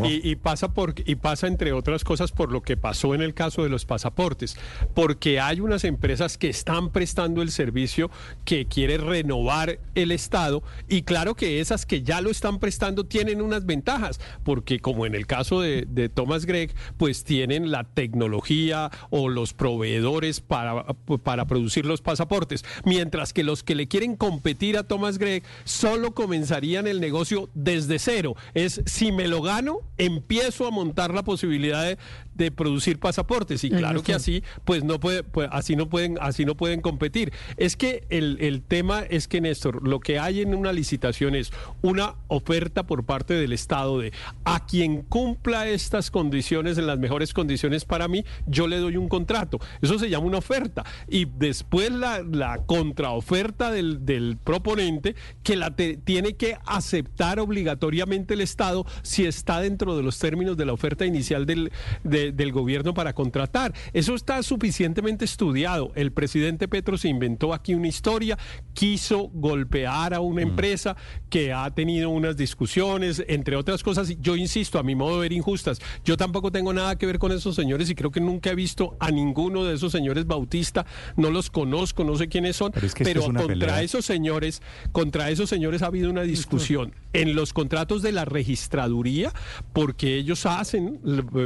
y, 0.05 0.35
pasa 0.35 0.73
por, 0.73 0.95
y 1.05 1.15
pasa, 1.15 1.47
entre 1.47 1.73
otras 1.73 2.03
cosas, 2.03 2.31
por 2.31 2.51
lo 2.51 2.61
que 2.61 2.75
pasó 2.75 3.13
en 3.13 3.21
el 3.21 3.33
caso 3.33 3.63
de 3.63 3.69
los 3.69 3.85
pasaportes. 3.85 4.57
Porque 4.95 5.39
hay 5.39 5.59
unas 5.59 5.83
empresas 5.83 6.37
que 6.37 6.49
están 6.49 6.91
prestando 6.91 7.41
el 7.41 7.51
servicio 7.51 8.09
que 8.45 8.65
quiere 8.65 8.97
renovar 8.97 9.79
el 9.95 10.11
Estado 10.11 10.63
y 10.87 11.03
claro 11.03 11.35
que 11.35 11.59
esas 11.59 11.85
que 11.85 12.01
ya 12.01 12.21
lo 12.21 12.31
están 12.31 12.59
prestando 12.59 13.05
tienen 13.05 13.41
unas 13.41 13.65
ventajas, 13.65 14.19
porque 14.43 14.79
como 14.79 15.05
en 15.05 15.13
el 15.13 15.27
caso 15.27 15.61
de, 15.61 15.85
de 15.87 16.09
Thomas 16.09 16.45
Gregg, 16.45 16.73
pues 16.97 17.23
tienen 17.23 17.71
la 17.71 17.83
tecnología 17.83 18.89
o 19.09 19.29
los 19.29 19.53
proveedores 19.53 20.41
para, 20.41 20.85
para 21.23 21.45
producir 21.45 21.85
los 21.85 22.01
pasaportes 22.01 22.65
mientras 22.87 23.33
que 23.33 23.43
los 23.43 23.63
que 23.63 23.75
le 23.75 23.87
quieren 23.87 24.15
competir 24.15 24.77
a 24.77 24.83
Thomas 24.83 25.17
Gregg 25.17 25.43
solo 25.65 26.13
comenzarían 26.13 26.87
el 26.87 27.01
negocio 27.01 27.49
desde 27.53 27.99
cero. 27.99 28.35
Es 28.53 28.81
si 28.85 29.11
me 29.11 29.27
lo 29.27 29.41
gano, 29.41 29.79
empiezo 29.97 30.65
a 30.65 30.71
montar 30.71 31.13
la 31.13 31.23
posibilidad 31.23 31.83
de, 31.83 31.97
de 32.37 32.51
producir 32.51 32.99
pasaportes. 32.99 33.63
Y 33.63 33.69
claro 33.69 34.03
que 34.03 34.13
así 34.13 34.43
pues 34.63 34.83
no 34.83 34.99
puede 34.99 35.23
pues, 35.23 35.49
así 35.51 35.75
no 35.75 35.89
pueden 35.89 36.17
así 36.21 36.45
no 36.45 36.55
pueden 36.55 36.81
competir. 36.81 37.33
Es 37.57 37.75
que 37.75 38.05
el, 38.09 38.37
el, 38.39 38.61
tema 38.61 39.01
es 39.01 39.27
que 39.27 39.41
Néstor 39.41 39.87
lo 39.87 39.99
que 39.99 40.19
hay 40.19 40.41
en 40.41 40.53
una 40.53 40.71
licitación 40.71 41.35
es 41.35 41.51
una 41.81 42.15
oferta 42.27 42.83
por 42.83 43.05
parte 43.05 43.33
del 43.33 43.53
Estado 43.53 43.99
de 43.99 44.13
a 44.45 44.65
quien 44.65 45.01
cumpla 45.03 45.67
estas 45.67 46.11
condiciones 46.11 46.77
en 46.77 46.87
las 46.87 46.99
mejores 46.99 47.33
condiciones 47.33 47.85
para 47.85 48.07
mí 48.07 48.23
yo 48.45 48.67
le 48.67 48.77
doy 48.77 48.97
un 48.97 49.09
contrato 49.09 49.59
eso 49.81 49.99
se 49.99 50.09
llama 50.09 50.27
una 50.27 50.37
oferta. 50.37 50.83
Y 51.07 51.25
después 51.25 51.91
la, 51.91 52.23
la 52.23 52.63
contraoferta 52.65 53.71
del, 53.71 54.05
del 54.05 54.37
proponente 54.37 55.15
que 55.43 55.55
la 55.55 55.75
tiene 55.75 56.35
que 56.35 56.57
aceptar 56.65 57.39
obligatoriamente 57.39 58.33
el 58.33 58.41
Estado 58.41 58.85
si 59.01 59.25
está 59.25 59.59
dentro 59.61 59.95
de 59.95 60.03
los 60.03 60.19
términos 60.19 60.57
de 60.57 60.65
la 60.65 60.73
oferta 60.73 61.05
inicial 61.05 61.45
del 61.45 61.71
de, 62.03 62.26
del 62.31 62.51
gobierno 62.51 62.93
para 62.93 63.13
contratar. 63.13 63.73
Eso 63.93 64.15
está 64.15 64.41
suficientemente 64.43 65.25
estudiado. 65.25 65.91
El 65.95 66.11
presidente 66.11 66.67
Petro 66.67 66.97
se 66.97 67.09
inventó 67.09 67.53
aquí 67.53 67.73
una 67.73 67.87
historia, 67.87 68.37
quiso 68.73 69.29
golpear 69.33 70.13
a 70.13 70.19
una 70.19 70.45
mm. 70.45 70.49
empresa 70.49 70.95
que 71.29 71.53
ha 71.53 71.69
tenido 71.71 72.09
unas 72.09 72.37
discusiones, 72.37 73.23
entre 73.27 73.55
otras 73.55 73.83
cosas, 73.83 74.15
yo 74.19 74.35
insisto, 74.35 74.79
a 74.79 74.83
mi 74.83 74.95
modo 74.95 75.15
de 75.15 75.21
ver 75.21 75.33
injustas. 75.33 75.79
Yo 76.05 76.17
tampoco 76.17 76.51
tengo 76.51 76.73
nada 76.73 76.97
que 76.97 77.05
ver 77.05 77.19
con 77.19 77.31
esos 77.31 77.55
señores 77.55 77.89
y 77.89 77.95
creo 77.95 78.11
que 78.11 78.21
nunca 78.21 78.51
he 78.51 78.55
visto 78.55 78.95
a 78.99 79.11
ninguno 79.11 79.63
de 79.63 79.75
esos 79.75 79.91
señores 79.91 80.25
Bautista, 80.25 80.85
no 81.15 81.29
los 81.29 81.49
conozco, 81.49 82.03
no 82.03 82.15
sé 82.15 82.27
quiénes 82.27 82.55
son, 82.55 82.71
pero, 83.03 83.21
contra 83.25 83.81
esos 83.81 84.05
señores, 84.05 84.61
contra 84.91 85.29
esos 85.29 85.49
señores 85.49 85.81
ha 85.81 85.87
habido 85.87 86.09
una 86.09 86.23
discusión 86.23 86.93
en 87.13 87.35
los 87.35 87.53
contratos 87.53 88.01
de 88.01 88.11
la 88.11 88.25
registraduría 88.25 89.33
porque 89.73 90.17
ellos 90.17 90.45
hacen, 90.45 90.99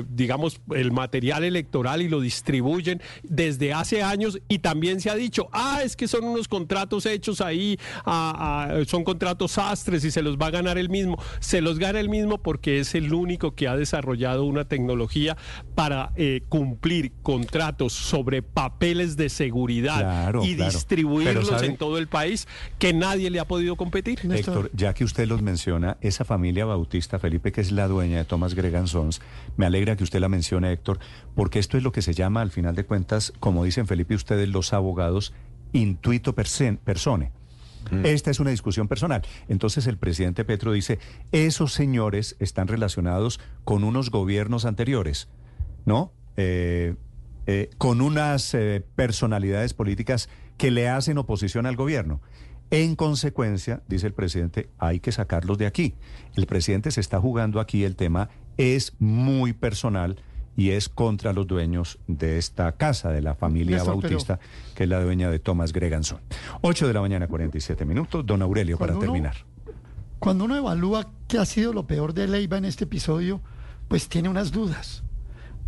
digamos, 0.09 0.61
el 0.75 0.91
material 0.91 1.43
electoral 1.43 2.01
y 2.01 2.09
lo 2.09 2.21
distribuyen 2.21 3.01
desde 3.23 3.73
hace 3.73 4.03
años 4.03 4.39
y 4.47 4.59
también 4.59 5.01
se 5.01 5.09
ha 5.09 5.15
dicho, 5.15 5.49
ah, 5.51 5.81
es 5.83 5.95
que 5.95 6.07
son 6.07 6.23
unos 6.23 6.47
contratos 6.47 7.05
hechos 7.05 7.41
ahí, 7.41 7.77
son 8.85 9.03
contratos 9.03 9.57
astres 9.57 10.03
y 10.03 10.11
se 10.11 10.21
los 10.21 10.37
va 10.37 10.47
a 10.47 10.51
ganar 10.51 10.77
el 10.77 10.89
mismo. 10.89 11.17
Se 11.39 11.61
los 11.61 11.79
gana 11.79 11.99
el 11.99 12.09
mismo 12.09 12.37
porque 12.37 12.79
es 12.79 12.95
el 12.95 13.13
único 13.13 13.55
que 13.55 13.67
ha 13.67 13.75
desarrollado 13.75 14.45
una 14.45 14.65
tecnología 14.65 15.37
para 15.75 16.11
eh, 16.15 16.43
cumplir 16.49 17.11
contratos 17.23 17.93
sobre 17.93 18.41
papeles 18.41 19.17
de 19.17 19.29
seguridad 19.29 20.33
y 20.43 20.55
distribuirlos 20.55 21.61
en 21.63 21.77
todo 21.77 21.97
el 21.97 22.07
país 22.07 22.47
que 22.79 22.93
nadie 22.93 23.29
le 23.29 23.39
ha 23.39 23.45
podido 23.45 23.75
competir. 23.75 24.19
Héctor, 24.31 24.71
ya 24.73 24.93
que 24.93 25.03
usted 25.03 25.27
los 25.27 25.41
menciona, 25.41 25.97
esa 26.01 26.25
familia 26.25 26.65
bautista, 26.65 27.19
Felipe, 27.19 27.51
que 27.51 27.61
es 27.61 27.71
la 27.71 27.87
dueña 27.87 28.17
de 28.17 28.25
Thomas 28.25 28.53
Gregan 28.55 28.87
Sons, 28.87 29.21
me 29.57 29.65
alegra 29.65 29.95
que 29.95 30.03
usted 30.03 30.19
la 30.19 30.29
mencione 30.29 30.60
Héctor, 30.63 30.99
porque 31.35 31.59
esto 31.59 31.77
es 31.77 31.83
lo 31.83 31.91
que 31.91 32.01
se 32.01 32.13
llama, 32.13 32.41
al 32.41 32.51
final 32.51 32.75
de 32.75 32.85
cuentas, 32.85 33.33
como 33.39 33.63
dicen 33.63 33.87
Felipe 33.87 34.15
ustedes, 34.15 34.49
los 34.49 34.73
abogados, 34.73 35.33
intuito 35.73 36.33
persone. 36.33 37.31
Mm. 37.89 38.05
Esta 38.05 38.29
es 38.31 38.39
una 38.39 38.51
discusión 38.51 38.87
personal. 38.87 39.23
Entonces 39.47 39.87
el 39.87 39.97
presidente 39.97 40.45
Petro 40.45 40.71
dice, 40.71 40.99
esos 41.31 41.73
señores 41.73 42.35
están 42.39 42.67
relacionados 42.67 43.39
con 43.63 43.83
unos 43.83 44.11
gobiernos 44.11 44.65
anteriores, 44.65 45.29
¿no? 45.85 46.13
Eh, 46.37 46.95
eh, 47.47 47.69
con 47.77 48.01
unas 48.01 48.53
eh, 48.53 48.85
personalidades 48.95 49.73
políticas 49.73 50.29
que 50.57 50.69
le 50.69 50.89
hacen 50.89 51.17
oposición 51.17 51.65
al 51.65 51.75
gobierno. 51.75 52.21
En 52.69 52.95
consecuencia, 52.95 53.81
dice 53.87 54.07
el 54.07 54.13
presidente, 54.13 54.69
hay 54.77 54.99
que 54.99 55.11
sacarlos 55.11 55.57
de 55.57 55.65
aquí. 55.65 55.95
El 56.35 56.45
presidente 56.45 56.91
se 56.91 57.01
está 57.01 57.19
jugando 57.19 57.59
aquí, 57.59 57.83
el 57.83 57.95
tema 57.95 58.29
es 58.57 58.93
muy 58.99 59.53
personal 59.53 60.17
y 60.55 60.71
es 60.71 60.89
contra 60.89 61.33
los 61.33 61.47
dueños 61.47 61.99
de 62.07 62.37
esta 62.37 62.71
casa, 62.73 63.11
de 63.11 63.21
la 63.21 63.35
familia 63.35 63.83
Bautista, 63.83 64.39
que 64.75 64.83
es 64.83 64.89
la 64.89 65.01
dueña 65.01 65.29
de 65.29 65.39
Thomas 65.39 65.71
Greganson. 65.71 66.19
8 66.61 66.87
de 66.87 66.93
la 66.93 67.01
mañana, 67.01 67.27
47 67.27 67.85
minutos. 67.85 68.25
Don 68.25 68.41
Aurelio, 68.41 68.77
para 68.77 68.97
terminar. 68.97 69.35
Cuando 70.19 70.45
uno 70.45 70.55
evalúa 70.55 71.07
qué 71.27 71.39
ha 71.39 71.45
sido 71.45 71.73
lo 71.73 71.87
peor 71.87 72.13
de 72.13 72.27
Leiva 72.27 72.57
en 72.57 72.65
este 72.65 72.83
episodio, 72.83 73.41
pues 73.87 74.07
tiene 74.07 74.29
unas 74.29 74.51
dudas. 74.51 75.03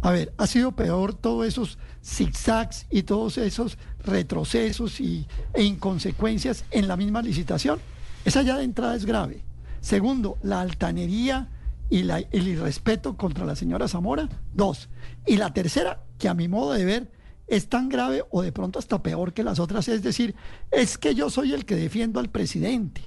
A 0.01 0.11
ver, 0.11 0.33
ha 0.37 0.47
sido 0.47 0.73
peor 0.73 1.13
todos 1.13 1.47
esos 1.47 1.77
zigzags 2.03 2.85
y 2.91 3.03
todos 3.03 3.37
esos 3.37 3.77
retrocesos 4.03 4.99
y, 4.99 5.25
e 5.53 5.63
inconsecuencias 5.63 6.65
en 6.71 6.89
la 6.89 6.97
misma 6.97 7.21
licitación. 7.21 7.79
Esa 8.25 8.41
ya 8.41 8.57
de 8.57 8.65
entrada 8.65 8.95
es 8.95 9.05
grave. 9.05 9.43
Segundo, 9.79 10.37
la 10.43 10.61
altanería 10.61 11.49
y 11.89 12.03
la, 12.03 12.19
el 12.19 12.47
irrespeto 12.47 13.17
contra 13.17 13.45
la 13.45 13.55
señora 13.55 13.87
Zamora, 13.87 14.29
dos. 14.53 14.89
Y 15.25 15.37
la 15.37 15.53
tercera, 15.53 16.03
que 16.17 16.27
a 16.27 16.33
mi 16.33 16.47
modo 16.47 16.73
de 16.73 16.85
ver 16.85 17.11
es 17.47 17.67
tan 17.67 17.89
grave 17.89 18.23
o 18.31 18.41
de 18.41 18.51
pronto 18.51 18.79
hasta 18.79 19.03
peor 19.03 19.33
que 19.33 19.43
las 19.43 19.59
otras, 19.59 19.87
es 19.87 20.01
decir, 20.01 20.35
es 20.71 20.97
que 20.97 21.13
yo 21.13 21.29
soy 21.29 21.53
el 21.53 21.65
que 21.65 21.75
defiendo 21.75 22.19
al 22.19 22.29
presidente. 22.29 23.01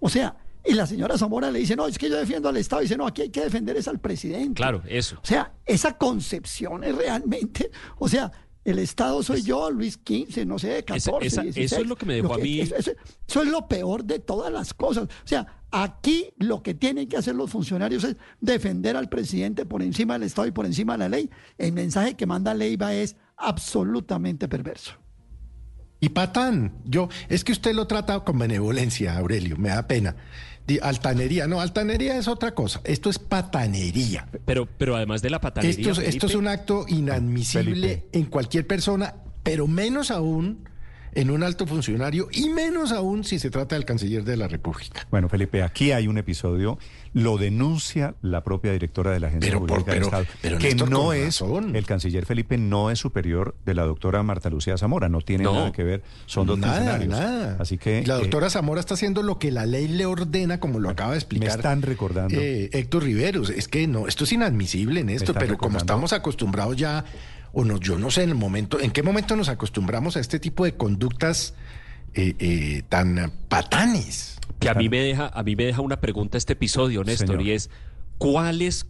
O 0.00 0.08
sea, 0.08 0.36
y 0.64 0.74
la 0.74 0.86
señora 0.86 1.16
Zamora 1.16 1.50
le 1.50 1.60
dice, 1.60 1.74
no, 1.74 1.86
es 1.86 1.98
que 1.98 2.10
yo 2.10 2.16
defiendo 2.16 2.48
al 2.48 2.56
Estado. 2.56 2.82
Y 2.82 2.84
dice, 2.84 2.96
no, 2.96 3.06
aquí 3.06 3.22
hay 3.22 3.30
que 3.30 3.40
defender 3.40 3.76
es 3.76 3.88
al 3.88 3.98
presidente. 4.00 4.54
Claro, 4.54 4.82
eso. 4.86 5.16
O 5.22 5.26
sea, 5.26 5.54
esa 5.64 5.96
concepción 5.96 6.84
es 6.84 6.94
realmente, 6.94 7.70
o 7.98 8.08
sea, 8.08 8.30
el 8.64 8.78
Estado 8.78 9.22
soy 9.22 9.42
yo, 9.42 9.70
Luis 9.70 9.94
XV, 9.94 10.44
no 10.44 10.58
sé, 10.58 10.84
14, 10.84 11.26
Eso 11.54 11.76
es 11.80 11.86
lo 11.86 11.96
que 11.96 12.04
me 12.04 12.14
dejó 12.14 12.34
a 12.34 12.38
mí. 12.38 12.60
Eso, 12.60 12.74
eso, 12.76 13.42
es 13.42 13.48
lo 13.48 13.66
peor 13.66 14.04
de 14.04 14.18
todas 14.18 14.52
las 14.52 14.74
cosas. 14.74 15.04
O 15.04 15.26
sea, 15.28 15.57
aquí 15.70 16.30
lo 16.38 16.62
que 16.62 16.74
tienen 16.74 17.08
que 17.08 17.16
hacer 17.16 17.34
los 17.34 17.50
funcionarios 17.50 18.04
es 18.04 18.16
defender 18.40 18.96
al 18.96 19.08
presidente 19.08 19.66
por 19.66 19.82
encima 19.82 20.14
del 20.14 20.24
Estado 20.24 20.48
y 20.48 20.52
por 20.52 20.66
encima 20.66 20.94
de 20.94 20.98
la 20.98 21.08
ley. 21.08 21.30
El 21.56 21.72
mensaje 21.72 22.14
que 22.14 22.26
manda 22.26 22.54
Leiva 22.54 22.94
es 22.94 23.16
absolutamente 23.36 24.48
perverso. 24.48 24.92
Y 26.00 26.10
patán, 26.10 26.74
yo, 26.84 27.08
es 27.28 27.42
que 27.42 27.52
usted 27.52 27.74
lo 27.74 27.86
trata 27.86 28.20
con 28.20 28.38
benevolencia, 28.38 29.16
Aurelio, 29.16 29.56
me 29.56 29.70
da 29.70 29.86
pena. 29.88 30.16
Altanería, 30.82 31.46
no, 31.46 31.60
altanería 31.60 32.18
es 32.18 32.28
otra 32.28 32.54
cosa. 32.54 32.80
Esto 32.84 33.08
es 33.08 33.18
patanería. 33.18 34.28
Pero, 34.44 34.66
pero 34.66 34.96
además 34.96 35.22
de 35.22 35.30
la 35.30 35.40
patanería. 35.40 35.90
Esto, 35.90 36.02
esto 36.02 36.26
es 36.26 36.34
un 36.34 36.46
acto 36.46 36.84
inadmisible 36.86 38.06
en 38.12 38.26
cualquier 38.26 38.66
persona, 38.66 39.14
pero 39.42 39.66
menos 39.66 40.10
aún 40.10 40.68
en 41.14 41.30
un 41.30 41.42
alto 41.42 41.66
funcionario 41.66 42.28
y 42.32 42.48
menos 42.50 42.92
aún 42.92 43.24
si 43.24 43.38
se 43.38 43.50
trata 43.50 43.74
del 43.74 43.84
canciller 43.84 44.24
de 44.24 44.36
la 44.36 44.48
República. 44.48 45.06
Bueno, 45.10 45.28
Felipe, 45.28 45.62
aquí 45.62 45.92
hay 45.92 46.08
un 46.08 46.18
episodio, 46.18 46.78
lo 47.12 47.38
denuncia 47.38 48.14
la 48.22 48.44
propia 48.44 48.72
directora 48.72 49.10
de 49.12 49.20
la 49.20 49.28
Agencia 49.28 49.50
pero, 49.50 49.66
Pública 49.66 49.92
del 49.92 50.02
Estado, 50.02 50.26
que 50.58 50.74
no 50.74 51.12
es, 51.12 51.40
el 51.40 51.86
canciller 51.86 52.26
Felipe 52.26 52.58
no 52.58 52.90
es 52.90 52.98
superior 52.98 53.56
de 53.64 53.74
la 53.74 53.84
doctora 53.84 54.22
Marta 54.22 54.50
Lucía 54.50 54.76
Zamora, 54.76 55.08
no 55.08 55.20
tiene 55.20 55.44
nada 55.44 55.72
que 55.72 55.84
ver, 55.84 56.02
son 56.26 56.46
dos 56.46 56.58
nada, 56.58 56.74
funcionarios. 56.74 57.10
Nada. 57.10 57.56
Así 57.58 57.78
que 57.78 58.04
la 58.06 58.16
doctora 58.16 58.50
Zamora 58.50 58.80
está 58.80 58.94
haciendo 58.94 59.22
lo 59.22 59.38
que 59.38 59.50
la 59.50 59.66
ley 59.66 59.88
le 59.88 60.06
ordena, 60.06 60.60
como 60.60 60.78
lo 60.78 60.90
acaba 60.90 61.12
de 61.12 61.18
explicar. 61.18 61.48
Me 61.48 61.54
están 61.54 61.82
recordando. 61.82 62.38
Eh, 62.38 62.70
Héctor 62.72 63.04
Riveros, 63.04 63.50
es 63.50 63.68
que 63.68 63.86
no, 63.86 64.06
esto 64.06 64.24
es 64.24 64.32
inadmisible 64.32 65.00
en 65.00 65.10
esto, 65.10 65.34
pero 65.34 65.58
como 65.58 65.78
estamos 65.78 66.12
acostumbrados 66.12 66.76
ya 66.76 67.04
o 67.52 67.64
no, 67.64 67.78
yo 67.78 67.98
no 67.98 68.10
sé 68.10 68.22
en 68.22 68.30
el 68.30 68.34
momento, 68.34 68.80
en 68.80 68.90
qué 68.90 69.02
momento 69.02 69.36
nos 69.36 69.48
acostumbramos 69.48 70.16
a 70.16 70.20
este 70.20 70.38
tipo 70.38 70.64
de 70.64 70.74
conductas 70.74 71.54
eh, 72.14 72.34
eh, 72.38 72.82
tan 72.88 73.32
patanes. 73.48 74.38
Que 74.60 74.68
a 74.68 74.74
mí 74.74 74.88
me 74.88 75.00
deja, 75.00 75.28
a 75.28 75.42
mí 75.42 75.56
me 75.56 75.64
deja 75.64 75.80
una 75.80 76.00
pregunta 76.00 76.36
este 76.36 76.54
episodio, 76.54 77.04
Néstor, 77.04 77.42
y 77.42 77.52
es 77.52 77.70
¿cuáles, 78.18 78.86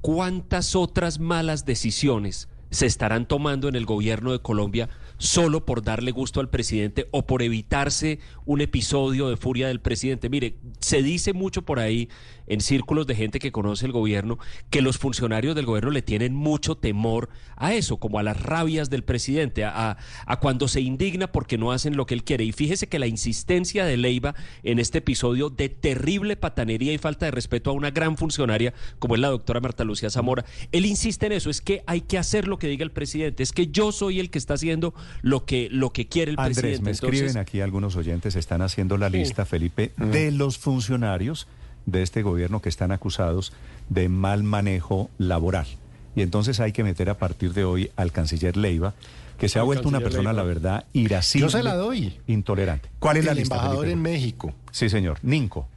cuántas 0.00 0.74
otras 0.74 1.20
malas 1.20 1.64
decisiones 1.64 2.48
se 2.70 2.86
estarán 2.86 3.26
tomando 3.26 3.68
en 3.68 3.76
el 3.76 3.86
gobierno 3.86 4.32
de 4.32 4.40
Colombia 4.40 4.88
solo 5.22 5.64
por 5.64 5.82
darle 5.82 6.10
gusto 6.10 6.40
al 6.40 6.50
presidente 6.50 7.06
o 7.12 7.26
por 7.26 7.42
evitarse 7.42 8.18
un 8.44 8.60
episodio 8.60 9.28
de 9.30 9.36
furia 9.36 9.68
del 9.68 9.80
presidente. 9.80 10.28
Mire, 10.28 10.56
se 10.80 11.00
dice 11.00 11.32
mucho 11.32 11.62
por 11.62 11.78
ahí 11.78 12.08
en 12.48 12.60
círculos 12.60 13.06
de 13.06 13.14
gente 13.14 13.38
que 13.38 13.52
conoce 13.52 13.86
el 13.86 13.92
gobierno 13.92 14.38
que 14.68 14.82
los 14.82 14.98
funcionarios 14.98 15.54
del 15.54 15.64
gobierno 15.64 15.92
le 15.92 16.02
tienen 16.02 16.34
mucho 16.34 16.76
temor 16.76 17.28
a 17.56 17.72
eso, 17.72 17.98
como 17.98 18.18
a 18.18 18.24
las 18.24 18.42
rabias 18.42 18.90
del 18.90 19.04
presidente, 19.04 19.64
a, 19.64 19.96
a 20.26 20.40
cuando 20.40 20.66
se 20.66 20.80
indigna 20.80 21.30
porque 21.30 21.56
no 21.56 21.70
hacen 21.70 21.96
lo 21.96 22.04
que 22.04 22.14
él 22.14 22.24
quiere. 22.24 22.42
Y 22.42 22.50
fíjese 22.50 22.88
que 22.88 22.98
la 22.98 23.06
insistencia 23.06 23.84
de 23.84 23.96
Leiva 23.96 24.34
en 24.64 24.80
este 24.80 24.98
episodio 24.98 25.50
de 25.50 25.68
terrible 25.68 26.36
patanería 26.36 26.92
y 26.92 26.98
falta 26.98 27.26
de 27.26 27.30
respeto 27.30 27.70
a 27.70 27.74
una 27.74 27.92
gran 27.92 28.16
funcionaria 28.16 28.74
como 28.98 29.14
es 29.14 29.20
la 29.20 29.28
doctora 29.28 29.60
Marta 29.60 29.84
Lucía 29.84 30.10
Zamora, 30.10 30.44
él 30.72 30.84
insiste 30.84 31.26
en 31.26 31.32
eso, 31.32 31.48
es 31.48 31.60
que 31.60 31.84
hay 31.86 32.00
que 32.00 32.18
hacer 32.18 32.48
lo 32.48 32.58
que 32.58 32.66
diga 32.66 32.82
el 32.82 32.90
presidente, 32.90 33.44
es 33.44 33.52
que 33.52 33.68
yo 33.68 33.92
soy 33.92 34.18
el 34.18 34.30
que 34.30 34.38
está 34.38 34.54
haciendo 34.54 34.94
lo 35.20 35.44
que, 35.44 35.68
lo 35.70 35.90
que 35.90 36.06
quiere 36.06 36.32
el 36.32 36.38
Andrés, 36.38 36.80
presidente. 36.80 36.84
Me 36.84 36.90
escriben 36.90 37.38
aquí 37.38 37.60
algunos 37.60 37.96
oyentes, 37.96 38.36
están 38.36 38.62
haciendo 38.62 38.96
la 38.96 39.08
lista, 39.08 39.44
Felipe, 39.44 39.92
de 39.96 40.30
los 40.30 40.58
funcionarios 40.58 41.46
de 41.86 42.02
este 42.02 42.22
gobierno 42.22 42.60
que 42.62 42.68
están 42.68 42.92
acusados 42.92 43.52
de 43.88 44.08
mal 44.08 44.42
manejo 44.42 45.10
laboral. 45.18 45.66
Y 46.14 46.22
entonces 46.22 46.60
hay 46.60 46.72
que 46.72 46.84
meter 46.84 47.10
a 47.10 47.18
partir 47.18 47.52
de 47.54 47.64
hoy 47.64 47.90
al 47.96 48.12
canciller 48.12 48.56
Leiva, 48.56 48.94
que 49.38 49.48
se 49.48 49.58
ha 49.58 49.62
vuelto 49.62 49.88
una 49.88 50.00
persona, 50.00 50.32
la 50.32 50.42
verdad, 50.42 50.84
irascible. 50.92 51.46
Yo 51.46 51.50
se 51.50 51.62
la 51.62 51.74
doy. 51.74 52.18
Intolerante. 52.26 52.88
¿Cuál 52.98 53.16
es 53.16 53.24
la 53.24 53.34
lista? 53.34 53.56
embajador 53.56 53.88
en 53.88 54.00
México. 54.00 54.54
Sí, 54.70 54.88
señor. 54.88 55.18
Ninco. 55.22 55.68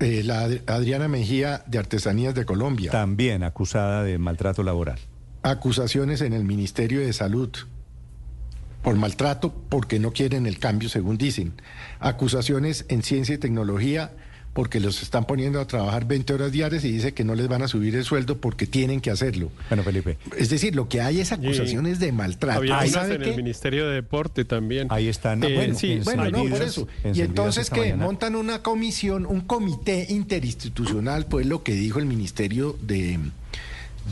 Eh, 0.00 0.22
la 0.24 0.48
Adriana 0.66 1.08
Mejía 1.08 1.62
de 1.66 1.78
Artesanías 1.78 2.34
de 2.34 2.44
Colombia. 2.44 2.90
También 2.90 3.42
acusada 3.42 4.02
de 4.02 4.18
maltrato 4.18 4.62
laboral. 4.62 4.98
Acusaciones 5.42 6.20
en 6.20 6.32
el 6.32 6.44
Ministerio 6.44 7.00
de 7.00 7.12
Salud 7.12 7.50
por 8.84 8.94
maltrato 8.96 9.52
porque 9.70 9.98
no 9.98 10.12
quieren 10.12 10.46
el 10.46 10.58
cambio, 10.58 10.88
según 10.88 11.16
dicen. 11.16 11.54
Acusaciones 11.98 12.84
en 12.88 13.02
ciencia 13.02 13.34
y 13.34 13.38
tecnología 13.38 14.12
porque 14.52 14.78
los 14.78 15.02
están 15.02 15.24
poniendo 15.24 15.60
a 15.60 15.66
trabajar 15.66 16.06
20 16.06 16.32
horas 16.32 16.52
diarias 16.52 16.84
y 16.84 16.92
dice 16.92 17.12
que 17.12 17.24
no 17.24 17.34
les 17.34 17.48
van 17.48 17.62
a 17.62 17.68
subir 17.68 17.96
el 17.96 18.04
sueldo 18.04 18.36
porque 18.38 18.66
tienen 18.66 19.00
que 19.00 19.10
hacerlo. 19.10 19.50
Bueno, 19.68 19.82
Felipe. 19.82 20.16
Es 20.38 20.48
decir, 20.48 20.76
lo 20.76 20.88
que 20.88 21.00
hay 21.00 21.20
es 21.20 21.32
acusaciones 21.32 21.98
de 21.98 22.12
maltrato. 22.12 22.60
Había 22.60 22.84
en 22.84 23.22
el 23.22 23.36
Ministerio 23.36 23.88
de 23.88 23.96
Deporte 23.96 24.44
también. 24.44 24.86
Ahí 24.90 25.08
están. 25.08 25.42
Ah, 25.42 25.48
bueno, 25.52 25.74
sí, 25.74 26.00
bueno, 26.04 26.30
no, 26.30 26.44
por 26.44 26.62
eso. 26.62 26.86
Y 27.12 27.22
entonces 27.22 27.68
que 27.68 27.94
montan 27.94 28.36
una 28.36 28.62
comisión, 28.62 29.26
un 29.26 29.40
comité 29.40 30.06
interinstitucional, 30.10 31.26
pues 31.26 31.46
lo 31.46 31.64
que 31.64 31.72
dijo 31.72 31.98
el 31.98 32.06
Ministerio 32.06 32.76
de 32.80 33.18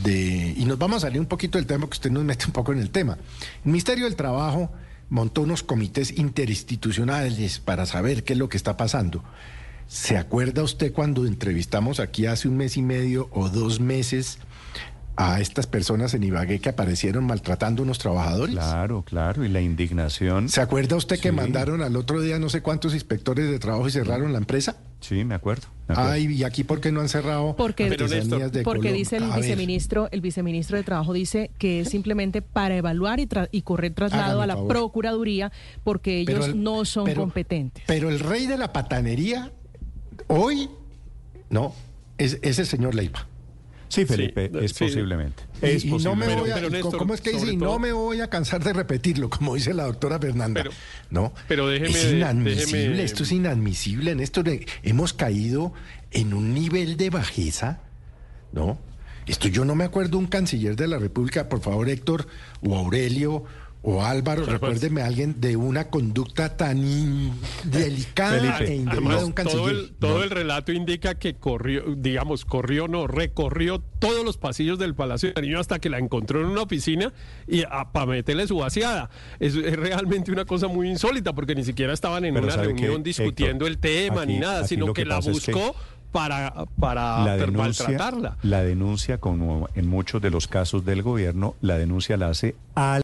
de, 0.01 0.53
y 0.57 0.65
nos 0.65 0.77
vamos 0.77 0.97
a 0.97 1.07
salir 1.07 1.19
un 1.19 1.27
poquito 1.27 1.57
del 1.57 1.67
tema 1.67 1.81
porque 1.81 1.95
usted 1.95 2.11
nos 2.11 2.23
mete 2.23 2.45
un 2.45 2.51
poco 2.51 2.71
en 2.71 2.79
el 2.79 2.89
tema. 2.89 3.17
El 3.63 3.71
Ministerio 3.71 4.05
del 4.05 4.15
Trabajo 4.15 4.71
montó 5.09 5.41
unos 5.41 5.63
comités 5.63 6.17
interinstitucionales 6.17 7.59
para 7.59 7.85
saber 7.85 8.23
qué 8.23 8.33
es 8.33 8.39
lo 8.39 8.49
que 8.49 8.57
está 8.57 8.77
pasando. 8.77 9.23
¿Se 9.87 10.17
acuerda 10.17 10.63
usted 10.63 10.91
cuando 10.91 11.25
entrevistamos 11.25 11.99
aquí 11.99 12.25
hace 12.25 12.47
un 12.47 12.57
mes 12.57 12.77
y 12.77 12.81
medio 12.81 13.29
o 13.31 13.49
dos 13.49 13.79
meses 13.79 14.39
a 15.15 15.39
estas 15.39 15.67
personas 15.67 16.13
en 16.15 16.23
Ibagué 16.23 16.59
que 16.59 16.69
aparecieron 16.69 17.25
maltratando 17.25 17.83
a 17.83 17.85
unos 17.85 17.99
trabajadores? 17.99 18.55
Claro, 18.55 19.03
claro, 19.03 19.45
y 19.45 19.49
la 19.49 19.61
indignación. 19.61 20.49
¿Se 20.49 20.61
acuerda 20.61 20.95
usted 20.95 21.19
que 21.19 21.31
mandaron 21.31 21.81
al 21.81 21.95
otro 21.95 22.21
día 22.21 22.39
no 22.39 22.49
sé 22.49 22.61
cuántos 22.61 22.93
inspectores 22.93 23.49
de 23.51 23.59
trabajo 23.59 23.87
y 23.87 23.91
cerraron 23.91 24.31
la 24.31 24.39
empresa? 24.39 24.77
Sí, 25.03 25.25
me 25.25 25.35
acuerdo. 25.35 25.67
Ay, 25.89 26.27
¿y 26.33 26.45
aquí 26.45 26.63
por 26.63 26.79
qué 26.79 26.89
no 26.89 27.01
han 27.01 27.09
cerrado? 27.09 27.57
Porque, 27.57 27.93
porque 28.63 28.93
dice 28.93 29.17
el 29.17 29.29
viceministro, 29.31 30.07
el 30.11 30.21
viceministro 30.21 30.77
de 30.77 30.83
Trabajo 30.83 31.11
dice 31.11 31.51
que 31.57 31.81
es 31.81 31.89
simplemente 31.89 32.41
para 32.41 32.77
evaluar 32.77 33.19
y, 33.19 33.27
y 33.51 33.63
correr 33.63 33.93
traslado 33.93 34.41
a 34.41 34.47
la 34.47 34.55
Procuraduría 34.65 35.51
porque 35.83 36.21
ellos 36.21 36.55
no 36.55 36.85
son 36.85 37.13
competentes. 37.13 37.83
Pero 37.85 38.09
el 38.09 38.21
rey 38.21 38.47
de 38.47 38.57
la 38.57 38.71
patanería 38.71 39.51
hoy, 40.27 40.69
no, 41.49 41.73
es, 42.17 42.39
es 42.41 42.59
el 42.59 42.65
señor 42.65 42.95
Leiva. 42.95 43.27
Sí, 43.93 44.05
Felipe, 44.07 44.49
es 44.59 44.73
posiblemente. 44.73 45.43
Es 45.61 45.85
no 45.85 46.15
me 46.15 46.33
voy 46.35 46.49
a, 46.49 46.81
¿Cómo 46.81 47.13
es 47.13 47.21
que 47.21 47.33
dice? 47.33 47.55
no 47.55 47.77
me 47.77 47.91
voy 47.91 48.21
a 48.21 48.27
cansar 48.27 48.63
de 48.63 48.73
repetirlo, 48.73 49.29
como 49.29 49.53
dice 49.53 49.71
la 49.71 49.83
doctora 49.83 50.17
Fernanda. 50.17 50.63
no, 51.11 51.31
pero 51.47 51.67
déjeme, 51.67 51.91
es 51.91 52.11
inadmisible, 52.11 53.03
esto 53.03 53.21
es 53.21 53.31
inadmisible. 53.31 54.09
En 54.09 54.19
esto 54.19 54.43
hemos 54.81 55.13
caído 55.13 55.73
en 56.09 56.33
un 56.33 56.55
nivel 56.55 56.97
de 56.97 57.11
bajeza, 57.11 57.81
¿no? 58.51 58.79
Esto 59.27 59.47
yo 59.47 59.63
no 59.63 59.75
me 59.75 59.83
acuerdo 59.83 60.17
un 60.17 60.25
canciller 60.25 60.75
de 60.75 60.87
la 60.87 60.97
República, 60.97 61.47
por 61.47 61.61
favor, 61.61 61.87
Héctor 61.87 62.27
o 62.61 62.75
Aurelio 62.75 63.43
o 63.85 64.01
Álvaro, 64.01 64.45
recuérdeme 64.45 65.01
a 65.01 65.07
alguien 65.07 65.41
de 65.41 65.57
una 65.57 65.89
conducta 65.89 66.55
tan 66.55 67.33
delicada 67.65 68.59
e 68.59 68.75
indebida 68.75 69.17
de 69.17 69.25
un 69.25 69.33
canciller. 69.33 69.89
Todo 69.99 70.23
el, 70.23 70.29
relato 70.29 70.71
indica 70.71 71.15
que 71.15 71.35
corrió, 71.35 71.83
digamos, 71.97 72.45
corrió, 72.45 72.87
no, 72.87 73.07
recorrió 73.07 73.83
todos 73.99 74.23
los 74.23 74.37
pasillos 74.37 74.79
del 74.79 74.95
Palacio 74.95 75.29
de 75.29 75.35
Nariño 75.35 75.59
hasta 75.59 75.79
que 75.79 75.89
la 75.89 75.99
encontró 75.99 76.39
en 76.39 76.47
una 76.47 76.61
oficina 76.61 77.11
y 77.45 77.63
para 77.91 78.05
meterle 78.05 78.47
su 78.47 78.57
vaciada. 78.57 79.09
Es, 79.41 79.53
realmente 79.55 80.31
una 80.31 80.45
cosa 80.45 80.69
muy 80.69 80.89
insólita 80.89 81.33
porque 81.33 81.53
ni 81.53 81.65
siquiera 81.65 81.91
estaban 81.91 82.23
en 82.23 82.37
una 82.37 82.55
reunión 82.55 83.03
discutiendo 83.03 83.67
el 83.67 83.79
tema 83.79 84.25
ni 84.25 84.39
nada, 84.39 84.65
sino 84.65 84.93
que, 84.93 85.03
la 85.03 85.19
buscó 85.19 85.75
para, 86.13 86.53
para 86.79 87.25
la 87.25 87.35
denuncia, 87.35 87.87
maltratarla. 87.87 88.37
La 88.43 88.63
denuncia, 88.63 89.17
como 89.17 89.67
en 89.75 89.89
muchos 89.89 90.21
de 90.21 90.29
los 90.29 90.47
casos 90.47 90.85
del 90.85 91.01
gobierno, 91.01 91.55
la 91.59 91.77
denuncia 91.77 92.15
la 92.15 92.29
hace 92.29 92.55
al 92.75 93.01